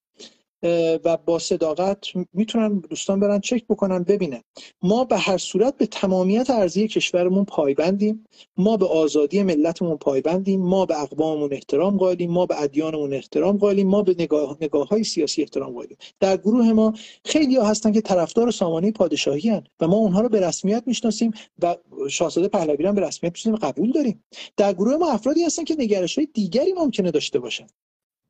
و 1.05 1.17
با 1.27 1.39
صداقت 1.39 2.07
می‌تونن 2.33 2.79
دوستان 2.79 3.21
برن 3.21 3.41
چک 3.41 3.65
بکنن 3.69 4.03
ببینن. 4.03 4.43
ما 4.83 5.05
به 5.05 5.19
هر 5.19 5.39
صورت 5.39 5.77
به 5.77 5.87
تمامیت 5.87 6.51
ارزی 6.51 6.89
کشورمون 6.89 7.45
پایبندیم. 7.45 8.25
ما 8.57 8.77
به 8.77 8.87
آزادی 8.87 9.43
ملتمون 9.43 9.97
پایبندیم. 9.97 10.61
ما 10.61 10.87
به 10.87 11.03
اقواممون 11.03 11.53
احترام 11.53 11.97
قائلیم. 11.97 12.31
ما 12.31 12.47
به 12.47 12.63
ادیانمون 12.63 13.15
احترام 13.15 13.59
قائلیم. 13.59 13.89
ما 13.89 14.03
به 14.03 14.17
نگاه, 14.19 14.57
نگاه 14.61 14.89
های 14.89 15.05
سیاسی 15.05 15.43
احترام 15.43 15.73
قائلیم. 15.73 15.97
در 16.21 16.37
گروه 16.37 16.73
ما 16.73 16.95
خیلی 17.25 17.57
ها 17.57 17.65
هستن 17.65 17.93
که 17.93 18.01
طرفدار 18.01 18.51
سامانه 18.51 18.93
پادشاهی 18.93 19.49
هن 19.49 19.65
و 19.81 19.89
ما 19.89 19.97
اونها 19.97 20.21
رو 20.21 20.29
به 20.29 20.49
رسمیت 20.49 20.83
می‌شناسیم 20.87 21.33
و 21.63 21.77
شاهزاده 22.11 22.49
پهلوی 22.49 22.93
به 22.93 23.01
رسمیت 23.01 23.33
می‌شناسیم 23.33 23.69
قبول 23.69 23.93
داریم. 23.93 24.25
در 24.57 24.73
گروه 24.73 24.97
ما 24.97 25.11
افرادی 25.11 25.45
هستن 25.45 25.65
که 25.65 25.77
نگرش 25.79 26.19
های 26.19 26.29
دیگری 26.35 26.73
ممکنه 26.73 27.11
داشته 27.11 27.39
باشن. 27.39 27.67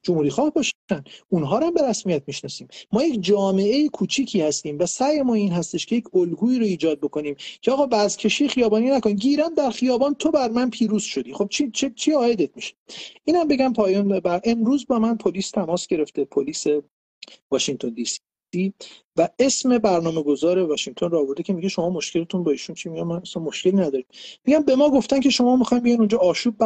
جمهوری 0.06 0.30
خواه 0.30 0.50
باشن. 0.50 1.04
اونها 1.28 1.58
رو 1.58 1.66
هم 1.66 1.74
به 1.74 1.88
رسمیت 1.88 2.22
می‌شناسیم. 2.26 2.68
ما 2.92 3.04
یک 3.04 3.22
جامعه 3.22 3.88
کوچیکی 3.88 4.40
هستیم 4.40 4.78
و 4.78 4.86
سعی 4.86 5.22
ما 5.22 5.34
این 5.34 5.52
هستش 5.52 5.86
که 5.86 5.96
یک 5.96 6.04
الگویی 6.14 6.58
رو 6.58 6.64
ایجاد 6.64 7.00
بکنیم 7.00 7.36
که 7.60 7.72
آقا 7.72 7.86
بعض 7.86 8.16
کشی 8.16 8.48
خیابانی 8.48 8.90
نکن. 8.90 9.12
گیرم 9.12 9.54
در 9.54 9.70
خیابان 9.70 10.14
تو 10.14 10.30
بر 10.30 10.50
من 10.50 10.70
پیروز 10.70 11.02
شدی. 11.02 11.34
خب 11.34 11.48
چی 11.50 11.70
چی, 11.70 11.90
چی 11.90 12.12
آیدت 12.12 12.56
میشه؟ 12.56 12.74
اینم 13.24 13.48
بگم 13.48 13.72
پایان 13.72 14.20
بر 14.20 14.40
امروز 14.44 14.86
با 14.86 14.98
من 14.98 15.16
پلیس 15.16 15.50
تماس 15.50 15.86
گرفته 15.86 16.24
پلیس 16.24 16.66
واشنگتن 17.50 17.88
دی 17.88 18.04
سی. 18.04 18.20
و 19.16 19.28
اسم 19.38 19.78
برنامه 19.78 20.22
گذار 20.22 20.58
واشنگتن 20.58 21.10
را 21.10 21.20
آورده 21.20 21.42
که 21.42 21.52
میگه 21.52 21.68
شما 21.68 21.90
مشکلتون 21.90 22.42
با 22.42 22.50
ایشون 22.50 22.74
چی؟ 22.74 22.88
میگم 22.88 23.06
من 23.06 23.16
اصلا 23.16 23.42
مشکلی 23.42 23.72
نداریم 23.72 24.06
میگم 24.44 24.62
به 24.62 24.76
ما 24.76 24.90
گفتن 24.90 25.20
که 25.20 25.30
شما 25.30 25.56
می‌خواین 25.56 25.82
بیان 25.82 25.98
اونجا 25.98 26.18
آشوب 26.18 26.56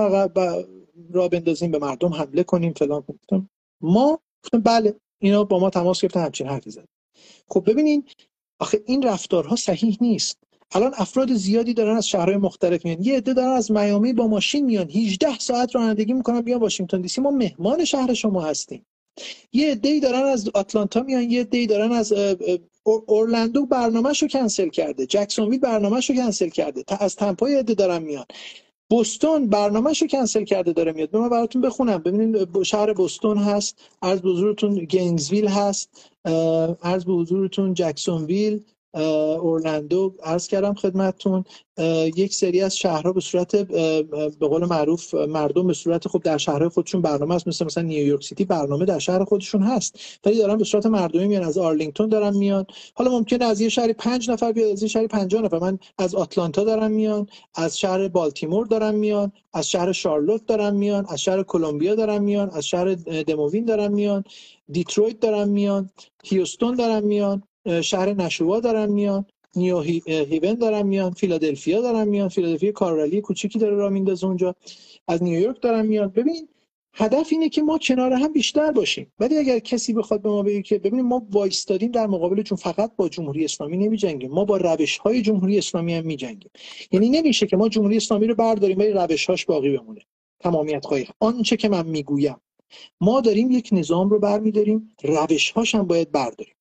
را 1.12 1.28
بندازیم 1.28 1.70
به 1.70 1.78
مردم 1.78 2.08
حمله 2.14 2.42
کنیم 2.42 2.72
فلان 2.72 3.00
گفتم 3.08 3.50
ما؟ 3.80 4.20
گفتم 4.44 4.60
بله 4.60 4.94
اینا 5.18 5.44
با 5.44 5.58
ما 5.58 5.70
تماس 5.70 6.00
گرفتن 6.00 6.24
همچین 6.24 6.46
حرفی 6.46 6.70
زد 6.70 6.88
خب 7.48 7.70
ببینین 7.70 8.04
آخه 8.60 8.82
این 8.86 9.02
رفتارها 9.02 9.56
صحیح 9.56 9.98
نیست. 10.00 10.38
الان 10.72 10.92
افراد 10.96 11.34
زیادی 11.34 11.74
دارن 11.74 11.96
از 11.96 12.08
شهرهای 12.08 12.36
مختلف 12.36 12.84
میان. 12.84 13.02
یه 13.02 13.16
عده 13.16 13.34
دارن 13.34 13.48
از 13.48 13.70
میامی 13.70 14.12
با 14.12 14.26
ماشین 14.26 14.64
میان. 14.64 14.90
18 14.90 15.38
ساعت 15.38 15.74
رانندگی 15.74 16.12
می‌کنن 16.12 16.40
بیان 16.40 16.60
واشنگتن 16.60 17.00
دی 17.00 17.08
سی. 17.08 17.20
ما 17.20 17.30
مهمان 17.30 17.84
شهر 17.84 18.14
شما 18.14 18.40
هستیم. 18.40 18.86
یه 19.52 19.70
عده‌ای 19.70 20.00
دارن 20.00 20.22
از 20.22 20.48
آتلانتا 20.54 21.02
میان 21.02 21.30
یه 21.30 21.40
عده‌ای 21.40 21.66
دارن 21.66 21.92
از 21.92 22.14
اورلندو 22.84 23.66
برنامه‌شو 23.66 24.26
کنسل 24.28 24.68
کرده. 24.68 25.06
جکسونویل 25.06 25.60
برنامه‌شو 25.60 26.14
کنسل 26.14 26.48
کرده. 26.48 26.84
از 26.88 27.16
تمپا 27.16 27.50
یه 27.50 27.58
عده 27.58 27.74
دارن 27.74 28.02
میان. 28.02 28.24
بوستون 28.90 29.48
برنامهشو 29.48 30.06
کنسل 30.06 30.44
کرده 30.44 30.72
داره 30.72 30.92
میاد. 30.92 31.16
من 31.16 31.28
براتون 31.28 31.62
بخونم. 31.62 31.98
ببینید 31.98 32.62
شهر 32.62 32.92
بوستون 32.92 33.38
هست 33.38 33.78
به 34.22 34.30
حضورتون 34.30 34.74
گینزویل 34.84 35.48
هست 35.48 36.12
عرض 36.82 37.04
به 37.04 37.12
حضورتون 37.12 37.74
جکسونویل 37.74 38.64
اورلندو 38.94 40.14
عرض 40.22 40.48
کردم 40.48 40.74
خدمتتون. 40.74 41.44
یک 42.16 42.34
سری 42.34 42.60
از 42.60 42.76
شهرها 42.76 43.12
به 43.12 43.20
صورت 43.20 43.56
به 43.56 44.48
قول 44.48 44.64
معروف 44.64 45.14
مردم 45.14 45.66
به 45.66 45.72
صورت 45.74 46.08
خب 46.08 46.22
در 46.22 46.38
شهرهای 46.38 46.68
خودشون 46.68 47.02
برنامه 47.02 47.34
هست 47.34 47.48
مثل 47.48 47.64
مثلا 47.64 47.82
نیویورک 47.84 48.24
سیتی 48.24 48.44
برنامه 48.44 48.84
در 48.84 48.98
شهر 48.98 49.24
خودشون 49.24 49.62
هست. 49.62 49.96
ولی 50.24 50.38
دارن 50.38 50.58
به 50.58 50.64
صورت 50.64 50.86
مردمی 50.86 51.26
میان 51.26 51.44
از 51.44 51.58
آرلینگتون 51.58 52.08
دارن 52.08 52.36
میان. 52.36 52.66
حالا 52.94 53.10
ممکنه 53.10 53.44
از 53.44 53.60
یه 53.60 53.68
شهری 53.68 53.92
پنج 53.92 54.30
نفر 54.30 54.52
بیاد 54.52 54.70
از 54.70 54.82
یه 54.82 54.88
شهری 54.88 55.06
50 55.06 55.42
نفر. 55.42 55.58
من 55.58 55.78
از 55.98 56.14
آتلانتا 56.14 56.64
دارن 56.64 56.92
میان 56.92 57.26
از 57.54 57.78
شهر 57.78 58.08
بالتیمور 58.08 58.66
دارن 58.66 58.94
میان 58.94 59.32
از 59.52 59.70
شهر 59.70 59.92
شارلوت 59.92 60.46
دارن 60.46 60.76
میان 60.76 61.06
از 61.08 61.20
شهر 61.20 61.42
کلمبیا 61.42 61.94
دارن 61.94 62.18
میان 62.18 62.50
از 62.50 62.66
شهر 62.66 62.94
دموین 62.94 63.64
دارن 63.64 63.92
میان 63.92 64.24
دیترویت 64.72 65.20
دارن 65.20 65.48
میان 65.48 65.90
هیوستون 66.24 66.74
دارن 66.74 67.04
میان. 67.04 67.42
شهر 67.82 68.12
نشوا 68.14 68.60
دارن 68.60 68.92
میان 68.92 69.24
نیو 69.56 69.80
هیون 69.80 70.54
دارن 70.54 70.82
میان 70.82 71.10
فیلادلفیا 71.10 71.80
دارن 71.80 72.08
میان 72.08 72.28
فیلادلفیا 72.28 72.72
car 72.72 72.90
rally 72.90 73.20
کوچیکی 73.20 73.58
داره 73.58 73.76
راه 73.76 73.90
میندازه 73.90 74.26
اونجا. 74.26 74.54
از 75.08 75.22
نیویورک 75.22 75.62
دارن 75.62 75.86
میان. 75.86 76.08
ببین 76.08 76.48
هدف 76.94 77.28
اینه 77.30 77.48
که 77.48 77.62
ما 77.62 77.78
کنار 77.78 78.12
هم 78.12 78.32
بیشتر 78.32 78.72
باشیم. 78.72 79.12
ولی 79.18 79.38
اگر 79.38 79.58
کسی 79.58 79.92
بخواد 79.92 80.22
به 80.22 80.28
ما 80.28 80.42
بگه 80.42 80.62
که 80.62 80.78
ببینیم 80.78 81.06
ما 81.06 81.26
وایستادیم 81.30 81.90
در 81.90 82.06
مقابل 82.06 82.42
چون 82.42 82.58
فقط 82.58 82.96
با 82.96 83.08
جمهوری 83.08 83.44
اسلامی 83.44 83.76
نمیجنگیم. 83.76 84.30
ما 84.30 84.44
با 84.44 84.56
روش 84.56 84.98
های 84.98 85.22
جمهوری 85.22 85.58
اسلامی 85.58 85.94
هم 85.94 86.06
میجنگیم. 86.06 86.50
یعنی 86.92 87.08
نمیشه 87.08 87.46
که 87.46 87.56
ما 87.56 87.68
جمهوری 87.68 87.96
اسلامی 87.96 88.26
رو 88.26 88.34
برداریم 88.34 88.78
ولی 88.78 88.90
روش 88.92 89.26
هاش 89.26 89.46
باقی 89.46 89.76
بمونه. 89.76 90.00
تمامیت 90.40 90.86
خواهی. 90.86 91.06
آنچه 91.20 91.56
که 91.56 91.68
من 91.68 91.86
می‌گویم 91.86 92.36
ما 93.00 93.20
داریم 93.20 93.50
یک 93.50 93.68
نظام 93.72 94.10
رو 94.10 94.18
برمیداریم 94.18 94.94
روش 95.04 95.50
هاش 95.50 95.74
هم 95.74 95.82
باید 95.82 96.12
برداریم. 96.12 96.54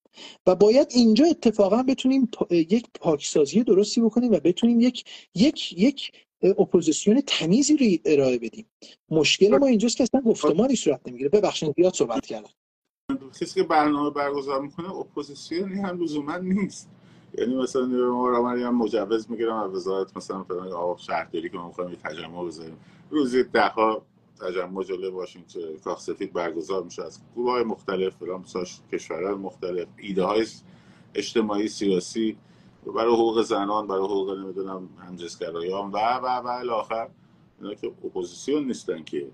و 0.47 0.55
باید 0.55 0.87
اینجا 0.91 1.25
اتفاقا 1.25 1.83
بتونیم 1.83 2.31
یک 2.51 2.87
پاکسازی 2.99 3.63
درستی 3.63 4.01
بکنیم 4.01 4.31
و 4.31 4.39
بتونیم 4.39 4.79
یک 4.79 5.03
یک 5.35 5.73
یک 5.77 6.11
اپوزیسیون 6.41 7.21
تمیزی 7.27 7.77
رو 7.77 8.11
ارائه 8.13 8.37
بدیم. 8.37 8.65
مشکل 9.09 9.57
ما 9.57 9.67
اینجاست 9.67 9.97
که 9.97 10.03
اصلا 10.03 10.21
گفتمانی 10.21 10.75
صورت 10.75 11.07
نمی‌گیره. 11.07 11.29
ببخشید 11.29 11.73
زیاد 11.77 11.93
صحبت 11.93 12.25
کردم. 12.25 12.49
کسی 13.41 13.61
که 13.61 13.63
برنامه 13.63 14.09
برگزار 14.09 14.61
می‌کنه 14.61 14.95
اپوزیسیونی 14.95 15.79
هم 15.79 16.03
لزوما 16.03 16.37
نیست. 16.37 16.89
یعنی 17.37 17.55
مثلا 17.55 17.85
ما 17.85 18.49
هم 18.49 18.75
مجوز 18.75 19.31
می‌گیرم 19.31 19.55
از 19.55 19.71
وزارت 19.71 20.17
مثلا 20.17 20.43
فلان 20.43 20.97
شهرداری 20.97 21.49
که 21.49 21.57
ما 21.57 21.67
می‌خوایم 21.67 21.97
تجمع 22.03 22.45
بذاریم. 22.45 22.77
روزی 23.09 23.43
ده 23.43 23.67
ها 23.67 24.05
تجمع 24.39 24.84
جلوی 24.84 25.10
واشنگتن 25.10 25.78
کاخ 25.84 25.99
سفید 25.99 26.34
برگزار 26.34 26.84
میشه 26.84 27.04
از 27.04 27.19
گروه 27.36 27.52
های 27.52 27.63
مختلف 27.63 28.15
فلان 28.15 28.45
کشورهای 28.91 29.34
مختلف. 29.36 29.88
ایده 29.97 30.23
های 30.23 30.45
اجتماعی 31.15 31.67
سیاسی 31.67 32.38
برای 32.86 33.13
حقوق 33.13 33.41
زنان 33.41 33.88
برای 33.88 34.06
حقوق 34.06 34.38
نمی‌دونم 34.39 34.89
همجنسگرایان 35.08 35.91
و 35.91 35.97
و 35.97 36.25
و 36.25 36.47
الاخر 36.47 37.10
اینا 37.62 37.73
که 37.73 37.88
اپوزیسیون 37.88 38.67
نیستن 38.67 39.04
که. 39.04 39.28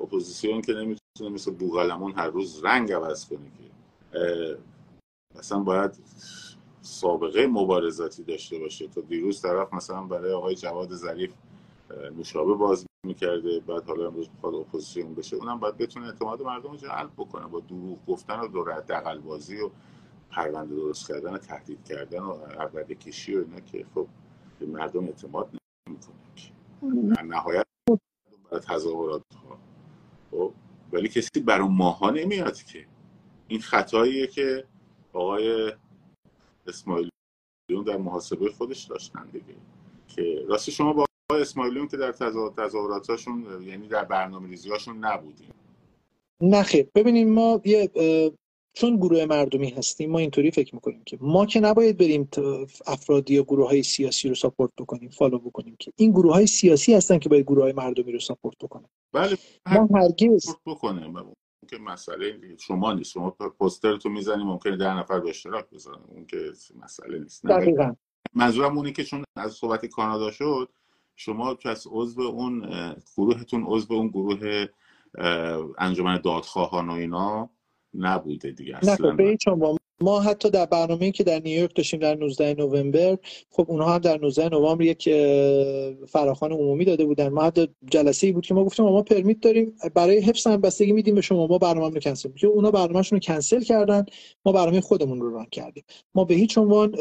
اپوزیسیون 0.00 0.62
که 0.62 0.72
نمی‌تونه 0.72 1.30
مثل 1.30 1.50
بوغلمون 1.50 2.12
هر 2.12 2.26
روز 2.26 2.64
رنگ 2.64 2.92
عوض 2.92 3.28
کنه 3.28 3.38
که. 3.58 3.70
مثلا 5.38 5.58
باید 5.58 5.98
سابقه 6.82 7.46
مبارزاتی 7.46 8.22
داشته 8.22 8.58
باشه 8.58 8.88
تا 8.88 9.00
دیروز 9.00 9.42
طرف 9.42 9.74
مثلا 9.74 10.02
برای 10.02 10.32
آقای 10.32 10.54
جواد 10.54 10.94
ظریف 10.94 11.32
نوشابه 12.16 12.54
باز 12.54 12.86
می‌کرده 13.06 13.60
بعد 13.60 13.84
حالا 13.84 14.06
امروز 14.06 14.28
می‌خواد 14.34 14.54
اپوزیسیون 14.54 15.14
بشه. 15.14 15.36
اونم 15.36 15.58
باید 15.58 15.76
بتونه 15.76 16.06
اعتماد 16.06 16.42
مردم 16.42 16.70
رو 16.70 16.76
جلب 16.76 17.10
بکنه 17.16 17.46
با 17.46 17.60
دروغ 17.60 18.06
گفتن 18.06 18.40
و 18.40 18.48
دور 18.48 18.80
بازی 19.24 19.60
و 19.60 19.70
پرونده 20.30 20.74
درست 20.74 21.08
کردن 21.08 21.34
و 21.34 21.38
تهدید 21.38 21.84
کردن 21.84 22.20
و 22.20 22.32
عربده 22.32 22.94
کشی 22.94 23.36
و 23.36 23.38
اینا 23.38 23.60
که 23.60 23.86
خب 23.94 24.06
به 24.58 24.66
مردم 24.66 25.04
اعتماد 25.04 25.48
نمی‌کنه 25.88 27.14
در 27.14 27.22
نهایت 27.22 27.66
برای 28.50 28.60
تظاهرات 28.60 29.22
ها 29.34 29.58
خب 30.30 30.52
ولی 30.92 31.08
کسی 31.08 31.40
برای 31.40 31.68
ماها 31.68 32.10
نمیاد 32.10 32.62
که. 32.62 32.86
این 33.48 33.60
خطاییه 33.60 34.26
که 34.26 34.64
آقای 35.12 35.72
اسماعیلیون 36.66 37.10
در 37.86 37.96
محاسبه 37.96 38.50
خودش 38.52 38.84
داشتن 38.84 39.26
دیگه. 39.26 39.54
که 40.08 40.44
راستی 40.48 40.72
شما 40.72 40.92
با 40.92 41.04
اسماعیلیون 41.34 41.88
که 41.88 41.96
در 41.96 42.12
تظاهراتاشون 42.56 43.62
یعنی 43.66 43.88
در 43.88 44.04
برنامه 44.04 44.48
ریزیاشون 44.48 45.04
نبودیم. 45.04 45.54
نه 46.40 46.62
خیر. 46.62 46.88
ببینیم 46.94 47.32
ما 47.32 47.60
یه 47.64 47.90
چون 48.72 48.96
گروه 48.96 49.24
مردمی 49.24 49.70
هستیم 49.70 50.10
ما 50.10 50.18
اینطوری 50.18 50.50
فکر 50.50 50.74
می‌کنیم 50.74 51.02
که 51.06 51.18
ما 51.20 51.46
که 51.46 51.60
نباید 51.60 51.98
بریم 51.98 52.28
افرادی 52.86 53.34
یا 53.34 53.42
گروه 53.42 53.68
های 53.68 53.82
سیاسی 53.82 54.28
رو 54.28 54.34
support 54.34 54.70
بکنیم 54.78 55.10
follow 55.10 55.38
بکنیم 55.38 55.76
که. 55.78 55.92
این 55.96 56.10
گروه 56.10 56.32
های 56.32 56.46
سیاسی 56.46 56.94
هستن 56.94 57.18
که 57.18 57.28
باید 57.28 57.46
گروه 57.46 57.62
های 57.62 57.72
مردمی 57.72 58.12
رو 58.12 58.18
support 58.18 58.56
بکنیم 58.58 58.88
بله 59.12 59.38
ما 59.66 59.88
هرگز 59.94 60.56
بکنه 60.66 61.12
که 61.68 61.78
مسئله 61.78 62.56
شما 62.58 62.92
نیست. 62.92 63.10
شما 63.10 63.30
پوستر 63.30 63.96
تو 63.96 64.08
می‌زنی 64.08 64.44
ممکنه 64.44 64.76
ده 64.76 64.94
نفر 64.96 65.20
به 65.20 65.30
اشتراک 65.30 65.70
بذارن. 65.70 66.02
اون 66.08 66.26
که 66.26 66.52
مسئله 66.76 67.18
نیست. 67.18 67.46
دقیقاً. 67.46 67.94
منظورم 68.34 68.76
اونه 68.76 68.92
که 68.92 69.04
چون 69.04 69.24
از 69.36 69.52
صحبت 69.52 69.86
کانادا 69.86 70.30
شد 70.30 70.68
شما 71.20 71.54
پس 71.54 71.86
عضو 71.90 72.22
اون 72.22 72.60
گروهتون 73.16 73.64
عضو 73.66 73.94
اون 73.94 74.08
گروه 74.08 74.66
انجمن 75.78 76.20
دادخواهان 76.24 76.88
و 76.88 76.92
اینا 76.92 77.50
نبوده 77.94 78.50
دیگه 78.50 78.76
اصلا. 78.76 79.12
نه 79.12 79.36
خب، 79.46 79.54
با 79.54 79.76
ما 80.02 80.20
حتی 80.20 80.50
در 80.50 80.66
برنامه 80.66 81.10
که 81.10 81.24
در 81.24 81.40
نیویورک 81.40 81.74
داشتیم 81.74 82.00
در 82.00 82.14
19 82.14 82.54
نوامبر 82.54 83.18
خب 83.50 83.66
اونها 83.68 83.94
هم 83.94 83.98
در 83.98 84.20
19 84.20 84.48
نوامبر 84.48 84.84
یک 84.84 85.10
فراخوان 86.08 86.52
عمومی 86.52 86.84
داده 86.84 87.04
بودن. 87.04 87.28
ما 87.28 87.42
حتی 87.42 87.68
جلسه 87.90 88.26
ای 88.26 88.32
بود 88.32 88.46
که 88.46 88.54
ما 88.54 88.64
گفتیم 88.64 88.84
ما 88.84 89.02
پرمیت 89.02 89.40
داریم 89.40 89.76
برای 89.94 90.20
حفظ 90.20 90.46
هم 90.46 90.60
بستگی 90.60 90.92
میدیم 90.92 91.14
به 91.14 91.20
شما 91.20 91.46
ما 91.46 91.58
برنامه 91.58 91.94
رو 91.94 92.00
کنسل 92.00 92.28
که 92.28 92.46
اونا 92.46 92.70
برنامه‌شون 92.70 93.16
رو 93.16 93.20
کنسل 93.20 93.60
کردن 93.60 94.04
ما 94.44 94.52
برنامه 94.52 94.80
خودمون 94.80 95.20
رو 95.20 95.34
ران 95.34 95.46
کردیم. 95.52 95.84
ما 96.14 96.24
به 96.24 96.34
هیچ 96.34 96.58
عنوان 96.58 96.94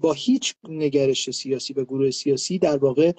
با 0.00 0.12
هیچ 0.12 0.54
نگرش 0.68 1.30
سیاسی 1.30 1.72
و 1.72 1.84
گروه 1.84 2.10
سیاسی 2.10 2.58
در 2.58 2.76
واقع 2.76 3.12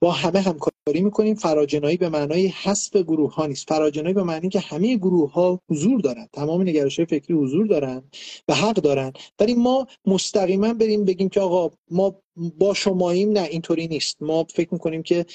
با 0.00 0.10
همه 0.10 0.40
همکاری 0.40 1.02
می‌کنیم. 1.02 1.34
فراجنایی 1.34 1.96
به 1.96 2.08
معنای 2.08 2.46
حسب 2.46 3.02
گروه 3.02 3.34
ها 3.34 3.46
نیست. 3.46 3.68
فراجنایی 3.68 4.14
به 4.14 4.22
معنی 4.22 4.48
که 4.48 4.60
همه 4.60 4.96
گروه 4.96 5.32
ها 5.32 5.60
حضور 5.70 6.00
دارن. 6.00 6.28
تمام 6.32 6.62
نگرش 6.62 6.98
های 6.98 7.06
فکری 7.06 7.34
حضور 7.36 7.66
دارن 7.66 8.02
و 8.48 8.54
حق 8.54 8.74
دارن. 8.74 9.12
ولی 9.40 9.54
ما 9.54 9.86
مستقیما 10.06 10.74
بریم 10.74 11.04
بگیم 11.04 11.28
که 11.28 11.40
آقا 11.40 11.76
ما 11.90 12.16
با 12.58 12.74
شماییم 12.74 13.32
نه 13.32 13.42
اینطوری 13.42 13.88
نیست. 13.88 14.22
ما 14.22 14.44
فکر 14.44 14.68
می‌کنیم 14.72 15.02
که 15.02 15.26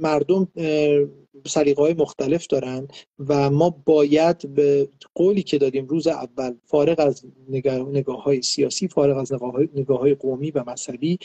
مردم 0.00 0.48
سلیقه 1.46 1.82
های 1.82 1.94
مختلف 1.94 2.46
دارن 2.46 2.88
و 3.28 3.50
ما 3.50 3.70
باید 3.70 4.54
به 4.54 4.88
قولی 5.14 5.42
که 5.42 5.58
دادیم 5.58 5.86
روز 5.86 6.06
اول 6.06 6.54
فارغ 6.64 7.00
از 7.00 7.24
نگاه, 7.48 8.22
های 8.22 8.42
سیاسی 8.42 8.88
فارغ 8.88 9.16
از 9.16 9.32
نگاه 9.32 9.52
های, 9.52 9.68
نگاه 9.74 9.98
های 9.98 10.14
قومی 10.14 10.50
و 10.50 10.64
مذهبی 10.70 11.18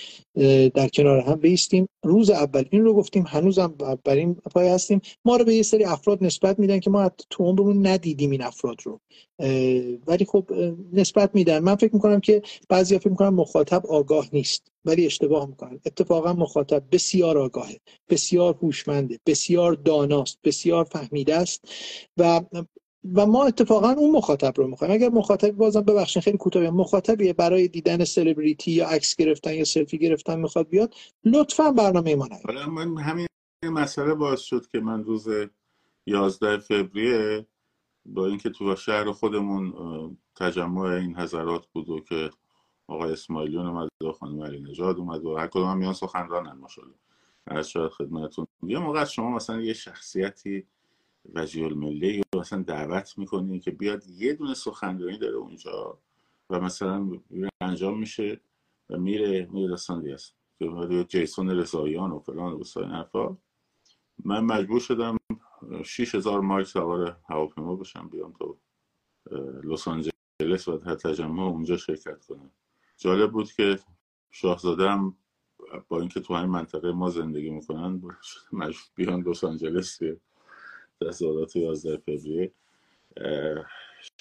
در 0.73 0.87
کنار 0.87 1.19
هم 1.19 1.35
بیستیم. 1.35 1.87
روز 2.03 2.29
اول 2.29 2.63
این 2.69 2.83
رو 2.83 2.93
گفتیم 2.93 3.25
هنوزم 3.27 3.75
بر 4.03 4.15
این 4.15 4.33
پای 4.33 4.67
هستیم. 4.67 5.01
ما 5.25 5.35
رو 5.35 5.45
به 5.45 5.55
یه 5.55 5.63
سری 5.63 5.83
افراد 5.83 6.23
نسبت 6.23 6.59
میدن 6.59 6.79
که 6.79 6.89
ما 6.89 7.11
تو 7.29 7.43
عمرمون 7.43 7.87
ندیدیم 7.87 8.31
این 8.31 8.41
افراد 8.41 8.77
رو. 8.83 8.99
ولی 10.07 10.25
خب 10.25 10.49
نسبت 10.93 11.35
میدن. 11.35 11.59
من 11.59 11.75
فکر 11.75 11.95
می‌کنم 11.95 12.19
که 12.19 12.41
بعضی 12.69 12.99
فکر 12.99 13.09
می‌کنم 13.09 13.33
مخاطب 13.33 13.85
آگاه 13.85 14.29
نیست 14.33 14.71
ولی 14.85 15.05
اشتباه 15.05 15.45
می‌کنن. 15.45 15.79
اتفاقا 15.85 16.33
مخاطب 16.33 16.83
بسیار 16.91 17.37
آگاهه 17.37 17.77
بسیار 18.09 18.55
هوشمنده 18.61 19.19
بسیار 19.25 19.73
داناست 19.97 20.39
بسیار 20.43 20.83
فهمیده 20.83 21.36
است. 21.36 21.67
و 22.17 22.41
و 23.15 23.25
ما 23.25 23.45
اتفاقا 23.45 23.91
اون 23.91 24.12
مخاطب 24.12 24.53
رو 24.57 24.67
می‌خوایم. 24.67 24.93
اگر 24.93 25.10
مخاطب 25.10 25.51
بازم 25.51 25.81
ببخشید 25.81 26.23
خیلی 26.23 26.38
کوتاه 26.38 26.69
مخاطبی 26.69 27.33
برای 27.33 27.67
دیدن 27.67 28.03
سلبریتی 28.03 28.71
یا 28.71 28.88
عکس 28.88 29.15
گرفتن 29.15 29.53
یا 29.53 29.63
سلفی 29.63 29.97
گرفتن 29.97 30.39
می‌خواد 30.39 30.69
بیاد 30.69 30.93
لطفا 31.25 31.71
برنامه 31.71 32.15
ما 32.15 32.27
نیاد. 32.27 32.45
حالا 32.45 32.67
من 32.67 32.97
همین 32.97 33.27
مسئله 33.63 34.13
باعث 34.13 34.41
شد 34.41 34.67
که 34.67 34.79
من 34.79 35.03
روز 35.03 35.27
11 36.07 36.57
فوریه 36.57 37.45
با 38.05 38.27
اینکه 38.27 38.49
تو 38.49 38.75
شهر 38.75 39.12
خودمون 39.12 39.73
تجمع 40.36 40.81
این 40.81 41.15
حضرات 41.15 41.67
بود 41.67 41.89
و 41.89 41.99
که 41.99 42.29
آقای 42.88 43.12
اسماعیلیون 43.12 43.67
اومد 43.67 43.89
و 44.03 44.12
خانم 44.12 44.43
علی 44.43 44.60
نژاد 44.60 44.97
اومد 44.97 45.25
و 45.25 45.36
هر 45.36 45.47
کدوم 45.47 45.77
میان 45.77 45.93
سخنرانن 45.93 46.57
ماشاءالله. 46.60 46.97
از 47.47 47.69
شاید 47.69 47.91
خدمتتون. 47.91 48.47
یه 48.63 48.79
موقع 48.79 49.05
شما 49.05 49.29
مثلا 49.29 49.62
یه 49.62 49.73
شخصیتی 49.73 50.67
وجیه 51.33 51.65
الملی 51.65 52.15
یا 52.15 52.39
مثلا 52.39 52.62
دعوت 52.62 53.17
می‌کنی 53.17 53.60
که 53.60 53.71
بیاد 53.71 54.07
یه 54.07 54.33
دونه 54.33 54.53
سخنرانی 54.53 55.17
داره 55.17 55.36
اونجا 55.36 55.97
و 56.49 56.60
مثلا 56.60 57.10
انجام 57.62 57.99
میشه 57.99 58.39
و 58.89 58.97
میره 58.97 59.47
میره 59.51 59.67
داستان 59.67 60.01
دیگه 60.01 60.13
است. 60.13 60.36
جیسون 61.07 61.49
رضاییان 61.49 62.12
و 62.12 62.19
فلان 62.19 62.53
و 62.53 62.57
بسای 62.57 62.86
حرفا. 62.86 63.38
من 64.25 64.39
مجبور 64.39 64.79
شدم 64.79 65.17
6000 65.83 66.41
مایل 66.41 66.65
سوار 66.65 67.17
هواپیما 67.29 67.75
بشم 67.75 68.10
بیام 68.10 68.33
تو 68.33 68.57
لس 69.63 69.88
آنجلس 69.88 70.67
و 70.67 70.77
تجمع 70.77 71.43
اونجا 71.43 71.77
شرکت 71.77 72.25
کنم. 72.25 72.51
جالب 72.97 73.31
بود 73.31 73.51
که 73.51 73.79
شاهزادم 74.31 75.15
با 75.88 75.99
اینکه 75.99 76.19
تو 76.19 76.36
همین 76.36 76.51
منطقه 76.51 76.91
ما 76.91 77.10
زندگی 77.10 77.49
می‌کنن 77.49 78.01
مجبور 78.51 78.84
بیان 78.95 79.21
لس 79.21 79.43
آنجلس 79.43 79.99
که 79.99 80.19
تصادات 81.01 81.56
11 81.56 81.97
فوریه 81.97 82.51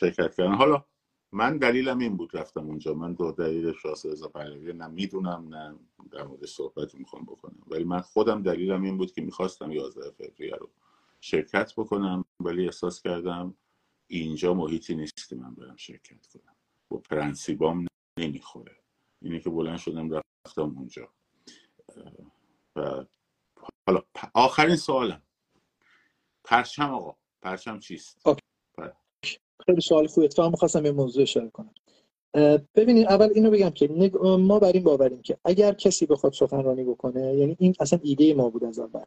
شرکت 0.00 0.34
کردن. 0.34 0.54
حالا 0.54 0.84
من 1.32 1.58
دلیلم 1.58 1.98
این 1.98 2.16
بود 2.16 2.36
رفتم 2.36 2.66
اونجا. 2.66 2.94
من 2.94 3.12
دو 3.12 3.32
دلیل 3.32 3.72
شاهزاده 3.72 4.14
رضا 4.14 4.28
پهلوی 4.28 4.72
نه 4.72 4.86
می‌دونم 4.86 5.54
نه 5.54 5.78
در 6.10 6.24
مورد 6.24 6.44
صحبت 6.46 6.94
می‌خوام 6.94 7.24
بکنم. 7.24 7.62
ولی 7.66 7.84
من 7.84 8.00
خودم 8.00 8.42
دلیلم 8.42 8.82
این 8.82 8.96
بود 8.96 9.12
که 9.12 9.22
می‌خواستم 9.22 9.72
11 9.72 10.10
فوریه 10.10 10.54
رو 10.54 10.70
شرکت 11.20 11.72
بکنم 11.76 12.24
ولی 12.40 12.64
احساس 12.64 13.02
کردم 13.02 13.54
اینجا 14.06 14.54
محیطی 14.54 14.94
نیست 14.94 15.28
که 15.28 15.36
من 15.36 15.54
برم 15.54 15.76
شرکت 15.76 16.26
کنم. 16.26 16.56
با 16.88 16.98
پرنسیبام 16.98 17.86
نمی‌خوره. 18.18 18.76
اینه 19.22 19.40
که 19.40 19.50
بلند 19.50 19.78
شدم 19.78 20.20
رفتم 20.46 20.76
اونجا. 20.76 21.08
حالا 23.86 24.02
آخرین 24.34 24.76
سوالم. 24.76 25.22
پرچم 26.44 26.94
آقا 26.94 27.16
پرچم 27.42 27.78
چیست؟ 27.78 28.18
خیلی 29.66 29.80
سوال 29.80 30.06
خوبه 30.06 30.24
اتفاقا 30.24 30.50
می‌خواستم 30.50 30.86
یه 30.86 30.92
موضوع 30.92 31.22
اشاره 31.22 31.50
کنم. 31.50 31.74
ببینید 32.74 33.06
اول 33.06 33.28
اینو 33.34 33.50
بگم 33.50 33.70
که 33.70 33.88
ما 34.22 34.58
بر 34.58 34.72
این 34.72 34.84
باوریم 34.84 35.22
که 35.22 35.38
اگر 35.44 35.72
کسی 35.72 36.06
بخواد 36.06 36.32
سخنرانی 36.32 36.84
بکنه 36.84 37.34
یعنی 37.34 37.56
این 37.58 37.74
اصلا 37.80 37.98
ایده 38.02 38.34
ما 38.34 38.50
بود 38.50 38.64
از 38.64 38.78
اول. 38.78 39.04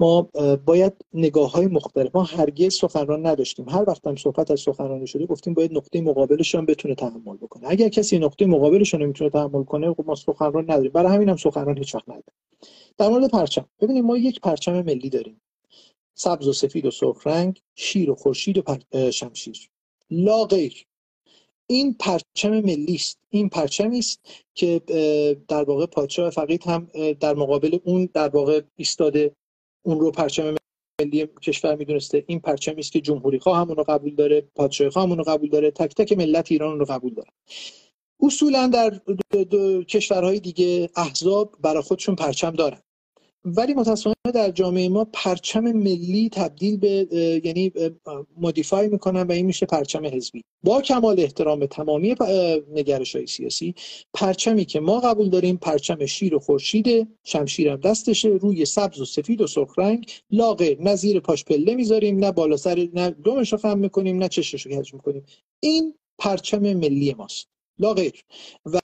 ما 0.00 0.22
باید 0.66 0.92
نگاه 1.14 1.52
های 1.52 1.66
مختلف 1.66 2.16
ما 2.16 2.22
هرگز 2.22 2.74
سخنران 2.74 3.26
نداشتیم. 3.26 3.68
هر 3.68 3.84
وقت 3.88 4.06
هم 4.06 4.16
صحبت 4.16 4.50
از 4.50 4.60
سخنرانی 4.60 5.06
شده 5.06 5.26
گفتیم 5.26 5.54
باید 5.54 5.72
نقطه 5.72 6.00
مقابلش 6.00 6.54
هم 6.54 6.66
بتونه 6.66 6.94
تحمل 6.94 7.36
بکنه. 7.36 7.70
اگر 7.70 7.88
کسی 7.88 8.18
نقطه 8.18 8.46
مقابلش 8.46 8.94
رو 8.94 9.00
نمی‌تونه 9.00 9.30
تحمل 9.30 9.64
کنه 9.64 9.94
خب 9.94 10.04
ما 10.06 10.14
سخنران 10.14 10.64
نداریم. 10.64 10.92
برای 10.92 11.14
همین 11.14 11.28
هم 11.28 11.36
سخنران 11.36 11.78
هیچ 11.78 11.94
وقت 11.94 12.08
نداریم. 12.08 12.32
در 12.98 13.08
مورد 13.08 13.30
پرچم. 13.30 13.66
ببینید 13.80 14.04
ما 14.04 14.16
یک 14.16 14.40
پرچم 14.40 14.82
ملی 14.82 15.10
داریم. 15.10 15.40
سبز 16.14 16.48
و 16.48 16.52
سفید 16.52 16.86
و 16.86 16.90
سرخ 16.90 17.26
رنگ 17.26 17.60
شیر 17.74 18.10
و 18.10 18.14
خورشید 18.14 18.58
و 18.58 19.10
شمشیر. 19.10 19.70
لا 20.10 20.44
غیر. 20.44 20.86
این 21.66 21.94
پرچم 21.94 22.60
ملی 22.60 22.94
است. 22.94 23.18
این 23.30 23.48
پرچمی 23.48 23.98
است 23.98 24.20
که 24.54 24.80
در 25.48 25.64
واقع 25.64 25.86
پادشاه 25.86 26.30
فقید 26.30 26.64
هم 26.64 26.88
در 27.20 27.34
مقابل 27.34 27.78
اون 27.84 28.08
در 28.14 28.28
واقع 28.28 28.62
ایستاده 28.76 29.32
اون 29.88 30.00
رو 30.00 30.10
پرچم 30.10 30.54
ملی 31.00 31.26
کشور 31.42 31.74
می‌دونسته. 31.74 32.24
این 32.26 32.40
پرچمی 32.40 32.78
است 32.78 32.92
که 32.92 33.00
جمهوری 33.00 33.38
خواه 33.38 33.58
همون 33.58 33.76
رو 33.76 33.84
قبول 33.84 34.14
داره 34.14 34.40
پادشاهی 34.54 34.90
خواه 34.90 35.04
همون 35.04 35.18
رو 35.18 35.24
قبول 35.24 35.48
داره 35.48 35.70
تک 35.70 35.94
تک 35.94 36.12
ملت 36.12 36.52
ایران 36.52 36.78
رو 36.78 36.84
قبول 36.84 37.14
داره. 37.14 37.28
اصولا 38.20 38.66
در 38.66 39.00
کشورهای 39.84 40.40
دیگه 40.40 40.90
احزاب 40.96 41.56
برای 41.60 41.82
خودشون 41.82 42.14
پرچم 42.14 42.50
دارن. 42.50 42.80
ولی 43.44 43.74
متاسفانه 43.74 44.14
در 44.34 44.50
جامعه 44.50 44.88
ما 44.88 45.04
پرچم 45.04 45.60
ملی 45.60 46.28
تبدیل 46.32 46.76
به 46.76 47.08
یعنی 47.44 47.72
مودیفای 48.36 48.88
می‌کنن 48.88 49.22
و 49.22 49.32
این 49.32 49.46
میشه 49.46 49.66
پرچم 49.66 50.06
حزبی. 50.06 50.44
با 50.62 50.82
کمال 50.82 51.20
احترام 51.20 51.60
به 51.60 51.66
تمامی 51.66 52.14
نگرش 52.74 53.16
های 53.16 53.26
سیاسی 53.26 53.74
پرچمی 54.14 54.64
که 54.64 54.80
ما 54.80 55.00
قبول 55.00 55.28
داریم 55.28 55.56
پرچم 55.56 56.06
شیر 56.06 56.34
و 56.34 56.38
خورشید 56.38 57.08
شمشیرم 57.24 57.76
دستشه 57.76 58.28
روی 58.28 58.64
سبز 58.64 59.00
و 59.00 59.04
سفید 59.04 59.40
و 59.40 59.46
سرخ 59.46 59.78
رنگ 59.78 60.10
لاغر 60.30 60.76
نه 60.80 60.94
زیر 60.94 61.20
پاش 61.20 61.44
پله 61.44 61.74
می‌ذاریم 61.74 62.18
نه 62.18 62.32
بالا 62.32 62.56
سر 62.56 62.88
نه 62.94 63.10
دومش 63.10 63.52
رو 63.52 63.58
خم 63.58 63.78
می‌کنیم 63.78 64.18
نه 64.18 64.28
چشش 64.28 64.66
رو 64.66 64.72
می‌کنیم. 64.92 65.24
این 65.60 65.94
پرچم 66.18 66.58
ملی 66.58 67.14
ماست. 67.14 67.48
لاغر 67.78 68.10
و 68.66 68.80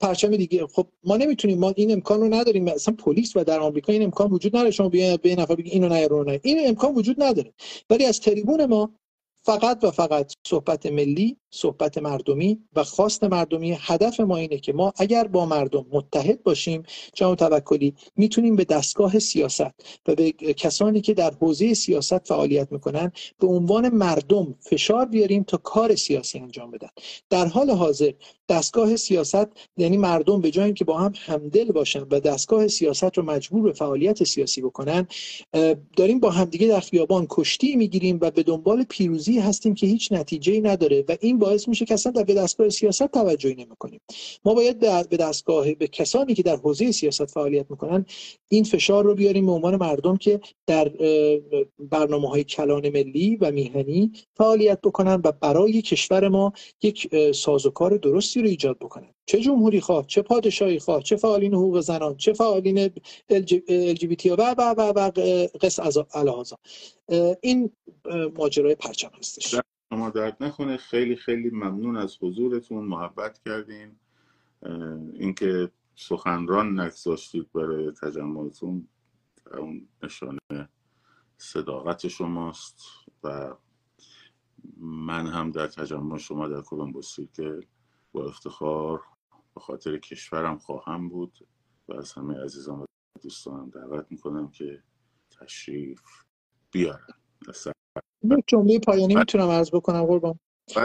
پرچم 0.00 0.36
دیگه. 0.36 0.66
خب 0.66 0.86
ما 1.04 1.16
نمی‌تونیم 1.16 1.58
ما 1.58 1.72
این 1.76 1.92
امکان 1.92 2.20
رو 2.20 2.34
نداریم. 2.34 2.64
مثلا 2.64 2.94
پلیس 2.94 3.36
و 3.36 3.44
در 3.44 3.60
آمریکا 3.60 3.92
این 3.92 4.02
امکان 4.02 4.30
وجود 4.30 4.56
نداره. 4.56 4.70
شما 4.70 4.88
بیاین 4.88 5.18
به 5.22 5.36
نفر 5.36 5.54
بگید 5.54 5.72
اینو 5.72 5.88
نیارو 5.88 6.24
نه 6.24 6.40
این 6.42 6.68
امکان 6.68 6.94
وجود 6.94 7.22
نداره. 7.22 7.52
ولی 7.90 8.04
از 8.04 8.20
تریبون 8.20 8.66
ما 8.66 8.94
فقط 9.42 9.84
و 9.84 9.90
فقط 9.90 10.32
صحبت 10.46 10.86
ملی 10.86 11.36
صحبت 11.50 11.98
مردمی 11.98 12.58
و 12.76 12.84
خواست 12.84 13.24
مردمی 13.24 13.76
هدف 13.80 14.20
ما 14.20 14.36
اینه 14.36 14.58
که 14.58 14.72
ما 14.72 14.92
اگر 14.96 15.26
با 15.26 15.46
مردم 15.46 15.86
متحد 15.92 16.42
باشیم 16.42 16.82
جناب 17.14 17.34
توکلی 17.34 17.94
می‌تونیم 18.16 18.56
به 18.56 18.64
دستگاه 18.64 19.18
سیاست 19.18 19.62
و 20.08 20.14
به 20.14 20.32
کسانی 20.32 21.00
که 21.00 21.14
در 21.14 21.34
حوزه 21.40 21.74
سیاست 21.74 22.28
فعالیت 22.28 22.72
می‌کنن 22.72 23.12
به 23.38 23.46
عنوان 23.46 23.88
مردم 23.88 24.54
فشار 24.60 25.06
بیاریم 25.06 25.42
تا 25.42 25.56
کار 25.56 25.94
سیاسی 25.94 26.38
انجام 26.38 26.70
بدن. 26.70 26.88
در 27.30 27.46
حال 27.46 27.70
حاضر 27.70 28.12
دستگاه 28.48 28.96
سیاست 28.96 29.46
یعنی 29.76 29.96
مردم 29.96 30.40
به 30.40 30.50
جای 30.50 30.72
که 30.72 30.84
با 30.84 30.98
هم 30.98 31.12
همدل 31.16 31.72
باشن 31.72 32.00
و 32.00 32.20
دستگاه 32.20 32.68
سیاست 32.68 33.18
رو 33.18 33.22
مجبور 33.22 33.62
به 33.62 33.72
فعالیت 33.72 34.24
سیاسی 34.24 34.62
بکنن 34.62 35.06
داریم 35.96 36.20
با 36.20 36.30
همدیگه 36.30 36.66
در 36.66 36.80
خیابان 36.80 37.26
کشتی 37.30 37.76
می‌گیریم 37.76 38.18
و 38.20 38.30
به 38.30 38.42
دنبال 38.42 38.84
پیروزی 38.88 39.38
هستیم 39.38 39.74
که 39.74 39.86
هیچ 39.86 40.12
نتیجه 40.12 40.60
نداره 40.60 41.04
و 41.08 41.16
این 41.20 41.37
باعث 41.38 41.68
میشه 41.68 41.84
که 41.84 41.94
اصلا 41.94 42.12
در 42.12 42.24
به 42.24 42.34
دستگاه 42.34 42.68
سیاست 42.68 43.06
توجهی 43.06 43.54
نمی‌کنیم. 43.54 44.00
ما 44.44 44.54
باید 44.54 44.78
به 45.08 45.16
دستگاه 45.16 45.74
به 45.74 45.86
کسانی 45.86 46.34
که 46.34 46.42
در 46.42 46.56
حوزه 46.56 46.92
سیاست 46.92 47.26
فعالیت 47.26 47.70
می‌کنن 47.70 48.06
این 48.48 48.64
فشار 48.64 49.04
رو 49.04 49.14
بیاریم 49.14 49.46
به 49.46 49.52
عنوان 49.52 49.76
مردم 49.76 50.16
که 50.16 50.40
در 50.66 50.92
برنامه 51.78 52.28
های 52.28 52.44
کلان 52.44 52.88
ملی 52.88 53.36
و 53.36 53.50
میهنی 53.50 54.12
فعالیت 54.36 54.80
بکنن 54.80 55.20
و 55.24 55.32
برای 55.32 55.82
کشور 55.82 56.28
ما 56.28 56.52
یک 56.82 57.16
سازوکار 57.34 57.96
درستی 57.96 58.42
رو 58.42 58.48
ایجاد 58.48 58.78
بکنن. 58.78 59.14
چه 59.26 59.40
جمهوری 59.40 59.80
خواه 59.80 60.06
چه 60.06 60.22
پادشاهی 60.22 60.78
خواه 60.78 61.02
چه 61.02 61.16
فعالین 61.16 61.54
حقوق 61.54 61.80
زنان 61.80 62.16
چه 62.16 62.32
فعالین 62.32 62.90
ال 63.30 63.40
جی 63.94 64.06
بی 64.06 64.16
تی 64.16 64.30
و 64.30 64.36
و 64.36 64.74
و 64.76 64.92
و 64.96 65.10
قص 65.60 65.78
از 65.78 65.98
این 67.40 67.70
ماجرای 68.36 68.74
پرچم 68.74 69.10
هستش. 69.18 69.54
شما 69.90 70.10
درد 70.10 70.36
نکنه. 70.42 70.76
خیلی 70.76 71.16
خیلی 71.16 71.50
ممنون 71.50 71.96
از 71.96 72.16
حضورتون. 72.20 72.84
محبت 72.84 73.38
کردین. 73.38 73.96
اینکه 75.12 75.70
سخنران 75.94 76.80
نگذاشتید 76.80 77.52
برای 77.52 77.92
تجمعتون 77.92 78.88
اون 79.52 79.88
نشانه 80.02 80.68
صداقت 81.36 82.08
شماست 82.08 82.80
و 83.24 83.54
من 84.80 85.26
هم 85.26 85.50
در 85.50 85.66
تجمع 85.66 86.18
شما 86.18 86.48
در 86.48 86.60
کلمبوس 86.60 87.16
که 87.20 87.60
با 88.12 88.24
افتخار 88.24 89.02
به 89.54 89.60
خاطر 89.60 89.98
کشورم 89.98 90.58
خواهم 90.58 91.08
بود 91.08 91.46
و 91.88 91.94
از 91.94 92.12
همه 92.12 92.44
عزیزان 92.44 92.80
و 92.80 92.84
دوستانم 93.22 93.70
دعوت 93.70 94.06
می‌کنم 94.10 94.48
که 94.48 94.82
تشریف 95.30 96.02
بیارن. 96.70 97.14
یک 98.22 98.44
جمله 98.46 98.78
پایانی 98.78 99.14
می‌تونم 99.14 99.48
عرض 99.48 99.70
بکنم 99.70 100.04
قربان. 100.04 100.38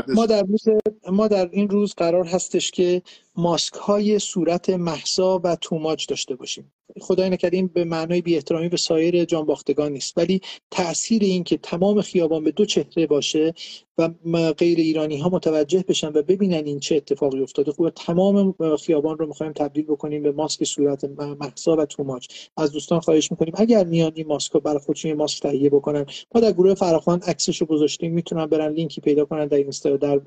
ما 0.08 0.26
در 0.26 0.44
روز 0.44 0.64
ما 1.12 1.28
در 1.28 1.50
این 1.52 1.70
روز 1.70 1.94
قرار 1.94 2.26
هستش 2.26 2.72
که 2.72 3.02
ماسک 3.36 3.74
های 3.74 4.20
صورت 4.20 4.70
محسا 4.70 5.42
و 5.44 5.56
توماج 5.56 6.06
داشته 6.10 6.36
باشیم. 6.36 6.74
خدای 7.02 7.30
نکرده 7.30 7.58
این 7.58 7.68
به 7.68 7.84
معنای 7.84 8.22
بی 8.22 8.36
احترامی 8.36 8.70
به 8.70 8.78
سایر 8.78 9.26
جانباختگان 9.26 9.92
نیست. 9.92 10.18
ولی 10.18 10.42
تاثیر 10.72 11.24
این 11.24 11.44
که 11.44 11.58
تمام 11.58 12.02
خیابان 12.02 12.44
به 12.44 12.52
دو 12.52 12.66
چهره 12.66 13.08
باشه 13.08 13.54
و 13.98 14.10
غیر 14.58 14.78
ایرانی 14.78 15.18
ها 15.18 15.30
متوجه 15.30 15.84
بشن 15.88 16.08
و 16.08 16.22
ببینن 16.22 16.66
این 16.66 16.80
چه 16.80 16.96
اتفاقی 16.96 17.40
افتاده 17.40 17.72
خوبه 17.72 17.90
تمام 17.90 18.56
خیابان 18.78 19.18
رو 19.18 19.28
می‌خوایم 19.28 19.54
تبدیل 19.54 19.86
بکنیم 19.86 20.24
به 20.24 20.32
ماسک 20.32 20.64
صورت 20.64 21.04
محسا 21.20 21.76
و 21.76 21.86
توماج 21.86 22.28
از 22.58 22.72
دوستان 22.72 23.00
خواهش 23.00 23.32
می‌کنیم 23.32 23.54
اگر 23.58 23.84
میان 23.84 24.12
این 24.16 24.28
ماسک 24.28 24.54
برای 24.54 24.80
خودشون 24.80 25.14
ماسک 25.14 25.42
تهیه 25.42 25.70
بکنن 25.70 26.06
ما 26.36 26.42
در 26.42 26.52
گروه 26.52 26.74
فراخوان 26.74 27.22
عکسش 27.22 27.62
رو 27.62 27.68
گذاشتیم 27.68 28.14
می‌تونن 28.14 28.46
برن 28.46 28.74
لینکی 28.74 29.02
پیدا 29.02 29.26
کنن 29.26 29.48
در 29.48 29.58
اینستا 29.58 29.98
در 29.98 30.22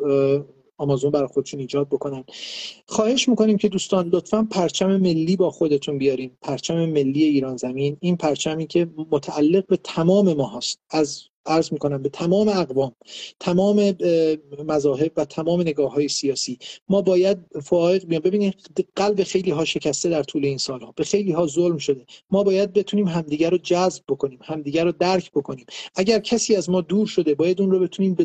آمازون 0.79 1.11
برای 1.11 1.27
خودشون 1.27 1.61
ایجاد 1.61 1.89
بکنن. 1.89 2.25
خواهش 2.87 3.29
می‌کنیم 3.29 3.57
که 3.57 3.69
دوستان 3.69 4.09
لطفا 4.09 4.49
پرچم 4.51 4.97
ملی 4.97 5.37
با 5.37 5.51
خودتون 5.51 5.99
بیارین. 5.99 6.31
پرچم 6.43 6.87
ملی 6.87 7.25
ایران 7.25 7.57
زمین 7.57 7.97
این 8.01 8.17
پرچمی 8.17 8.67
که 8.67 8.89
متعلق 9.11 9.67
به 9.67 9.77
تمام 9.77 10.33
ما 10.33 10.49
هست 10.49 10.79
از 10.91 11.23
عرض 11.47 11.73
می‌کنم 11.73 12.03
به 12.03 12.09
تمام 12.09 12.49
اقوام 12.49 12.93
تمام 13.41 13.95
مذاهب 14.69 15.13
و 15.17 15.25
تمام 15.25 15.61
نگاه 15.61 15.93
های 15.93 16.09
سیاسی. 16.09 16.59
ما 16.89 17.03
باید 17.03 17.39
فائق 17.63 18.07
بیان 18.07 18.23
ببینید 18.23 18.55
قلب 18.97 19.23
خیلی 19.23 19.51
ها 19.51 19.65
شکسته 19.65 20.09
در 20.09 20.23
طول 20.23 20.45
این 20.45 20.59
سالها. 20.59 20.93
به 20.97 21.05
خیلی 21.05 21.33
ها 21.33 21.47
ظلم 21.47 21.79
شده. 21.79 22.07
ما 22.31 22.43
باید 22.43 22.73
بتونیم 22.73 23.09
همدیگر 23.09 23.51
رو 23.51 23.59
جذب 23.59 24.03
بکنیم 24.09 24.39
همدیگر 24.43 24.85
رو 24.85 24.93
درک 24.93 25.31
بکنیم. 25.31 25.67
اگر 25.95 26.19
کسی 26.19 26.57
از 26.57 26.71
ما 26.71 26.81
دور 26.81 27.07
شده 27.07 27.35
باید 27.35 27.61
اون 27.61 27.71
رو 27.71 27.79
بتونیم 27.81 28.15
به 28.15 28.25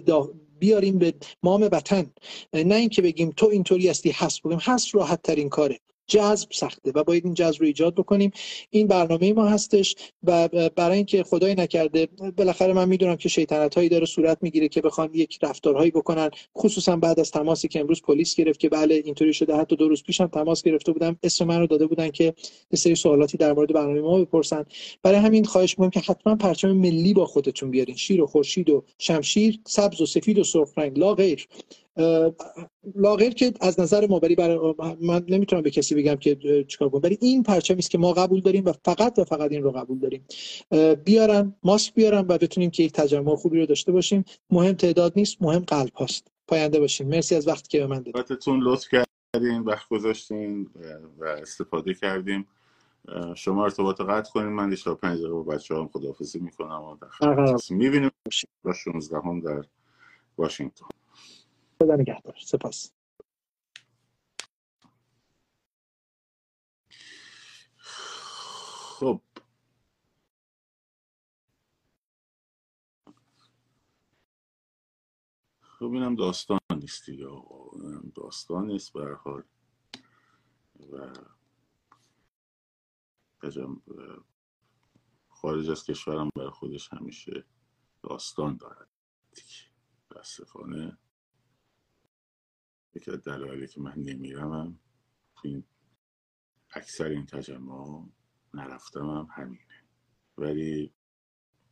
بیاریم 0.61 0.99
به 0.99 1.13
مام 1.43 1.69
وطن. 1.71 2.13
نه 2.53 2.75
اینکه 2.75 3.01
بگیم 3.01 3.31
تو 3.37 3.47
اینطوری 3.47 3.89
هستی 3.89 4.11
هست 4.11 4.43
بگیم 4.43 4.59
هست 4.61 4.95
راحت 4.95 5.21
ترین 5.23 5.49
کاره. 5.49 5.79
جذب 6.11 6.49
سخته 6.51 6.91
و 6.95 7.03
باید 7.03 7.25
این 7.25 7.33
جذب 7.33 7.61
رو 7.61 7.67
ایجاد 7.67 7.95
بکنیم. 7.95 8.31
این 8.69 8.87
برنامه 8.87 9.33
ما 9.33 9.45
هستش 9.45 9.95
و 10.23 10.49
برای 10.75 10.97
اینکه 10.97 11.23
خدای 11.23 11.55
نکرده 11.55 12.07
بالاخره 12.37 12.73
من 12.73 12.89
می‌دونم 12.89 13.15
که 13.15 13.29
شیطنت 13.29 13.75
هایی 13.75 13.89
داره 13.89 14.05
صورت 14.05 14.37
می‌گیره 14.41 14.67
که 14.67 14.81
بخوان 14.81 15.09
یک 15.13 15.39
رفتارهایی 15.41 15.91
بکنن 15.91 16.29
خصوصا 16.57 16.95
بعد 16.95 17.19
از 17.19 17.31
تماسی 17.31 17.67
که 17.67 17.79
امروز 17.79 18.01
پلیس 18.01 18.35
گرفت 18.35 18.59
که 18.59 18.69
بله 18.69 18.95
اینطوری 18.95 19.33
شده. 19.33 19.55
حتی 19.55 19.75
دو 19.75 19.87
روز 19.87 20.03
پیشم 20.03 20.27
تماس 20.27 20.63
گرفته 20.63 20.91
بودم 20.91 21.17
اسم 21.23 21.45
من 21.45 21.59
رو 21.59 21.67
داده 21.67 21.87
بودن 21.87 22.09
که 22.09 22.23
یه 22.71 22.79
سری 22.79 22.95
سوالاتی 22.95 23.37
در 23.37 23.53
مورد 23.53 23.73
برنامه 23.73 24.01
ما 24.01 24.17
بپرسن. 24.19 24.65
برای 25.03 25.19
همین 25.19 25.45
خواهش 25.45 25.79
می‌کنم 25.79 25.89
که 25.89 25.99
حتما 25.99 26.35
پرچم 26.35 26.71
ملی 26.71 27.13
با 27.13 27.25
خودتون 27.25 27.71
بیارین. 27.71 27.95
شیر 27.95 28.21
و 28.21 28.27
خورشید 28.27 28.69
و 28.69 28.83
شمشیر 28.97 29.59
سبز 29.67 30.01
و 30.01 30.05
سفید 30.05 30.39
و 30.39 30.43
سرخ 30.43 30.69
رنگ 30.77 30.99
لا 30.99 31.13
غیر. 31.13 31.47
لاغر 32.95 33.29
که 33.29 33.53
از 33.61 33.79
نظر 33.79 34.07
ما 34.07 34.19
برای 34.19 34.57
من 35.01 35.25
نمی‌تونم 35.27 35.61
به 35.61 35.71
کسی 35.71 35.95
بگم 35.95 36.15
که 36.15 36.35
چیکار 36.67 36.89
کنم. 36.89 37.01
ولی 37.03 37.17
این 37.21 37.43
پرچمی 37.43 37.77
است 37.77 37.91
که 37.91 37.97
ما 37.97 38.13
قبول 38.13 38.41
داریم 38.41 38.65
و 38.65 38.73
فقط 38.85 39.19
و 39.19 39.23
فقط 39.23 39.51
این 39.51 39.63
رو 39.63 39.71
قبول 39.71 39.99
داریم. 39.99 40.25
بیارن 41.05 41.55
ماسک 41.63 41.93
بیارن 41.93 42.25
و 42.27 42.37
بتونیم 42.37 42.69
که 42.69 42.83
یک 42.83 42.91
تجمع 42.91 43.35
خوبی 43.35 43.59
رو 43.59 43.65
داشته 43.65 43.91
باشیم. 43.91 44.25
مهم 44.49 44.73
تعداد 44.73 45.13
نیست 45.15 45.41
مهم 45.41 45.59
قلب 45.59 45.93
هاست. 45.93 46.27
پاینده 46.47 46.79
باشیم 46.79 47.07
مرسی 47.07 47.35
از 47.35 47.47
وقتی 47.47 47.67
که 47.67 47.79
به 47.79 47.87
من 47.87 48.01
دادید 48.01 48.37
لطف 48.47 48.87
کردین 48.91 49.61
وقت 49.61 49.89
گذاشتین 49.89 50.69
و 51.19 51.25
استفاده 51.25 51.93
کردیم. 51.93 52.47
شما 53.35 53.63
ارتباط 53.63 54.01
قطع 54.01 54.31
کنید 54.31 54.47
من 54.47 54.69
دیشب 54.69 54.93
پنج 54.93 55.19
دقیقه 55.19 55.33
با 55.33 55.43
بچه 55.43 55.75
هم 55.75 55.89
خداحافظی 55.93 56.39
می‌کنم 56.39 56.81
و 56.83 56.97
در 57.01 57.55
می‌بینیم 57.69 58.11
با 58.63 58.73
16 58.73 59.17
هم 59.17 59.39
در 59.39 59.63
واشنگتن. 60.37 60.85
خدا 61.81 61.95
نگهدار. 61.95 62.35
سپاس. 62.45 62.91
خب. 67.77 69.21
خب 75.61 75.85
اینم 75.85 76.15
داستان 76.15 76.59
نیست 76.71 77.05
دیگه 77.05 77.27
داستان 78.15 78.67
نیست 78.67 78.93
به 78.93 79.15
حال. 79.15 79.43
و 80.91 81.13
خارج 85.29 85.69
از 85.69 85.83
کشورم 85.85 86.29
برای 86.35 86.49
خودش 86.49 86.93
همیشه 86.93 87.45
داستان 88.03 88.57
دارد. 88.57 88.89
دیگه. 89.35 89.71
یکی 92.93 93.11
از 93.11 93.21
دلایلی 93.21 93.67
که 93.67 93.81
من 93.81 93.95
نمیرم 93.97 94.79
این 95.43 95.63
اکثر 96.73 97.05
این 97.05 97.25
تجمع 97.25 98.09
نرفتم 98.53 99.09
هم 99.09 99.27
همینه. 99.31 99.83
ولی 100.37 100.93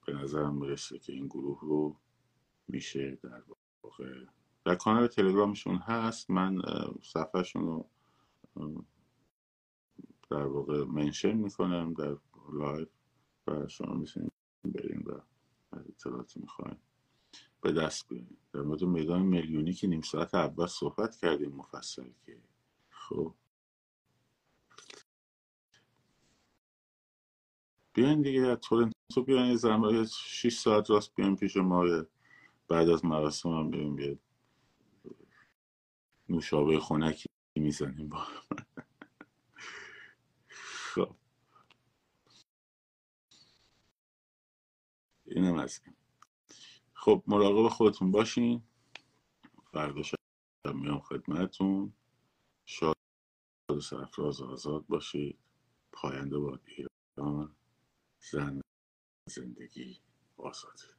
به 0.05 0.13
نظرم 0.13 0.55
می‌رسه 0.55 0.99
که 0.99 1.13
این 1.13 1.27
گروه 1.27 1.60
رو 1.62 1.99
میشه 2.67 3.19
در 3.23 3.43
واقع 3.84 4.25
در 4.65 4.75
کانال 4.75 5.08
تلگرامشون 5.08 5.75
هست. 5.75 6.29
من 6.29 6.62
صفحهشون 7.03 7.62
رو 7.62 7.89
در 10.29 10.45
واقع 10.45 10.84
منشن 10.84 11.34
می‌کنم 11.34 11.93
در 11.93 12.17
لایو 12.53 12.88
و 13.47 13.67
شما 13.67 13.93
می‌تونید 13.93 14.32
بریم 14.65 15.03
و 15.05 15.21
اطلاعاتی 15.75 16.39
می‌خواین. 16.39 16.77
به 17.61 17.71
دست 17.71 18.07
بیاریم. 18.07 18.37
در 18.53 18.61
مورد 18.61 18.83
میدان 18.83 19.21
میلیونی 19.21 19.73
که 19.73 19.87
نیم 19.87 20.01
ساعت 20.01 20.35
اول 20.35 20.67
صحبت 20.67 21.15
کردیم 21.15 21.51
مفصل 21.51 22.09
که. 22.25 22.41
خب. 22.89 23.33
بیاین 27.93 28.21
دیگه 28.21 28.41
از 28.41 28.57
تورنتو 28.57 29.23
بیاین 29.25 29.55
زمان 29.55 30.05
6 30.05 30.59
ساعت 30.59 30.89
راست 30.89 31.15
بیاین 31.15 31.35
پیش 31.35 31.57
ما 31.57 31.85
بعد 32.67 32.89
از 32.89 33.05
مراسم 33.05 33.49
هم 33.49 33.69
بیاین 33.71 33.95
بیاین 33.95 34.19
نوشابه 36.29 36.79
خونکی 36.79 37.29
می‌زنیم 37.55 38.09
با 38.09 38.27
خب. 40.95 41.15
اینم 45.25 45.53
از 45.53 45.81
این. 45.85 45.98
خب 46.99 47.23
مراقب 47.27 47.69
خودتون 47.69 48.12
باشین. 48.12 48.63
فردا 49.71 50.03
شب 50.03 50.17
میام 50.75 50.99
خدمتتون. 50.99 51.93
شاد 52.65 52.95
و 53.71 53.79
سرفراز 53.81 54.41
آزاد 54.41 54.88
باشید. 54.88 55.39
پاینده 55.91 56.39
با 56.39 56.59
ایران. 56.65 57.55
زن 58.31 58.62
زندگی 59.29 60.01
آزاد 60.38 60.98